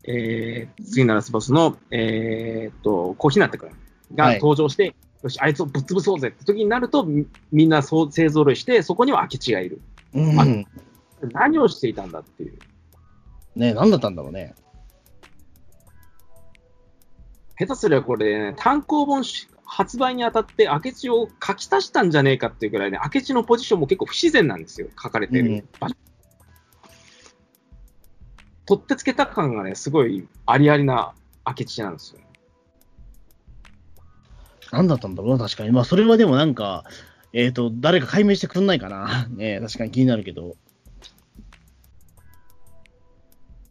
[0.03, 3.71] えー、次のラスボスの、えーっと、小日向君
[4.13, 9.81] がはい登場して、よし、あいつをぶっ潰そうぜって時になると、みみんなそう勢ぞろいして、そこには明智がいる。
[10.13, 10.65] うん。
[11.33, 12.59] 何をしていたんだっていう。
[13.59, 14.53] え、何だったんだろうね。
[17.59, 19.23] 下手すればこれ、ね、単行本
[19.65, 25.95] 発売にあたって明智を書き足したんじゃねえかっていうぐらいね、明智のポジションも結構不自然なんですよ、書かれてる場所。
[28.65, 31.13] 取ってつけた感がね、すごいありありな
[31.45, 32.21] 明智なんですよ。
[34.71, 35.71] 何だったんだろうな、確かに。
[35.71, 36.83] まあそれはでもなんか、
[37.33, 39.27] えっ、と、誰か解明してくんないかな。
[39.29, 40.55] ね、確かに気になるけど。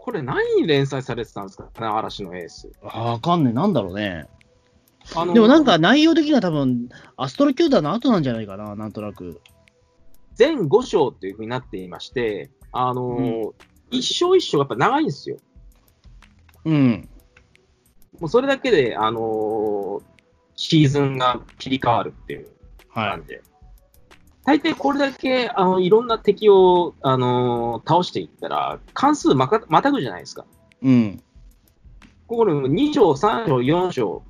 [0.07, 1.65] これ何に連載されてたんですか？
[1.65, 2.71] ね、嵐のエース。
[2.85, 3.53] ああ、わかんねえ。
[3.53, 4.29] なんだろうね。
[5.17, 9.41] あのでもなんか内容的には多分、アストロキューターの後なんじゃないかな、なんとなく。
[10.35, 13.53] 全5章っていうふうになっていまして、あのー
[13.91, 15.39] 一章一章やっぱ長いんですよ。
[16.65, 17.09] うん。
[18.21, 20.03] もうそれだけで、あのー
[20.55, 22.49] シーズンが切り替わるっていう
[22.89, 23.43] は感じで。
[24.47, 30.47] 大抵これだけあのいろんな敵を、あのー倒していったら、関数まかまたぐじゃないですか。
[30.83, 30.87] い。
[30.87, 31.23] うん。
[32.29, 34.23] ここで2章、3章、4章、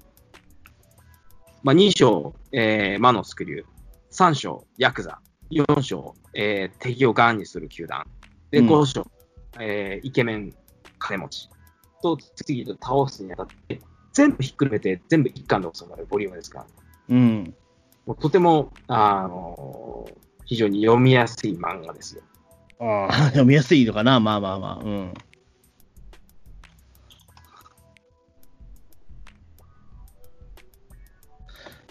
[1.63, 3.65] まあ、2章、えー魔のスクリュー、
[4.11, 5.21] 3章、ヤクザ、
[5.51, 6.01] 4勝、
[6.33, 8.07] えー敵をガンにする球団。
[8.51, 9.05] で、うん5勝、
[9.61, 10.55] えーイケメン
[10.99, 11.51] 金持ち
[12.03, 13.83] と次々と倒すにあたって、
[14.15, 16.67] 全部ひっくるめて、全部一巻で収まるボリュームですから、
[17.11, 17.55] うん。
[18.15, 22.23] とても、あのー非常に読みやすい漫画ですよ。
[22.79, 24.85] ああ、 読みやすいのかな、まあまあまあ。
[24.85, 25.15] うん。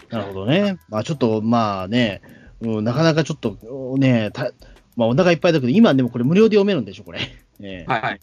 [0.08, 0.78] なるほどね。
[0.88, 2.22] まあちょっと、まあね、
[2.60, 4.52] うん、なかなかちょっとね、た
[4.96, 7.20] まあお腹いっぱいだけど、今でもこれ無料で読めるんでしょ、これ。
[7.60, 8.20] え えはいはい。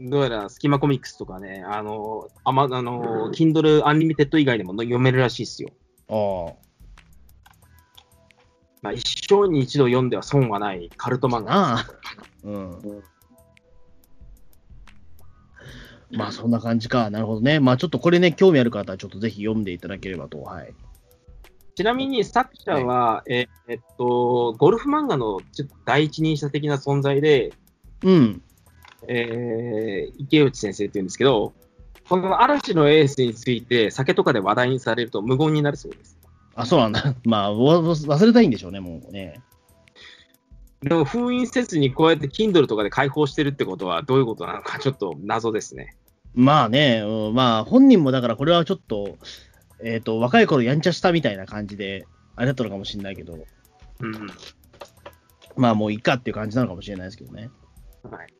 [0.00, 5.70] どうやら、スキマコミックスとかね、あのー、あま、あのー、Kindle Unlimited 以外でも読めるらしいですよ。
[6.08, 6.65] ああ。
[8.86, 11.84] まあ、一生に一度読んでは損はないカルト漫画。
[16.12, 17.10] まあそんな感じか。
[17.10, 17.58] なるほどね。
[17.58, 20.40] まあちょっとこれね、興味ある方はちょっとぜひ読んでいただければと。
[20.40, 20.72] はい。
[21.74, 27.52] ちなみに作者は、ええっと、ゴルフ漫画のちょっと第一人者的な存在で、
[28.04, 28.42] うん。
[29.08, 31.54] えー池内先生って言うんですけど、
[32.08, 36.15] この嵐のエースについて酒とかで話題にされると無言になるそうです。
[36.56, 37.14] あ、そうなんだ。
[37.24, 39.40] まあ、忘れたいんでしょうね、もうね。
[40.80, 45.96] でも封印せずにこうやって Kindle とかで開放してるってことはどういうことなのかちょっと謎ですね。
[46.34, 49.16] まあね、うんまあ本人もだからこれはちょっと、
[49.82, 52.06] えっ、と、若い頃やんちゃしたみたいな感じで、
[52.36, 53.46] あれだったのかもしれないけど、
[54.00, 54.26] うん。
[55.56, 57.50] まあもういいかっていう感じなのかもしれないですけどね。
[58.02, 58.35] はい。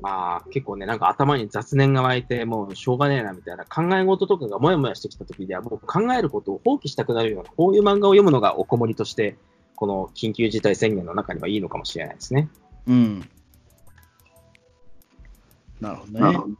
[0.00, 9.36] まあ、結構ね、なんか頭に雑念が湧いて、もうしょうがねえなみたいな考え事とかがもやもやしてきた時には、もう考えることを放棄したくなるような、こういう漫画を読むのがおこもりとして、
[9.76, 12.48] この緊急事態宣言の中にはいいのかもしれないですね。
[12.86, 13.28] うん。
[15.80, 16.56] なるほどね。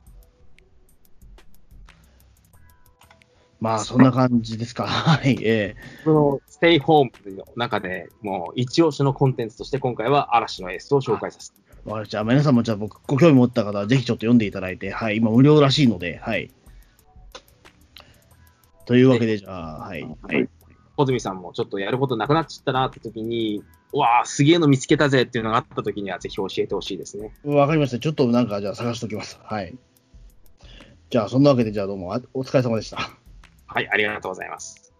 [3.61, 4.85] まあそんな感じですか。
[4.91, 5.39] はい。
[5.41, 12.11] ええこのステイホームの中でもう一押しのコンテンツとして今回は嵐のエースを紹介させてわかりました。
[12.11, 15.17] じゃあ皆さんもじゃあ僕、ご興味持った方はぜひちょっと読んでいただいて、はい。
[15.17, 16.51] 今無料らしいので、はい。
[18.87, 20.03] というわけで、じゃあ、はい。
[20.03, 20.49] はい。
[20.97, 27.35] 小泉さんもちょっとやることなくなっちゃったなって時に、うわあ、すげえの見つけたぜっていうのがあった時には、ぜひ教えてほしいですね。
[27.45, 27.99] わかりました。
[27.99, 29.39] ちょっとなんか、じゃあ探しておきます。
[29.43, 29.75] はい。
[31.11, 33.11] じゃあ、そんなわけで、じゃあどうもあお疲れ様でした。
[33.67, 34.92] はい、ありがとうございます。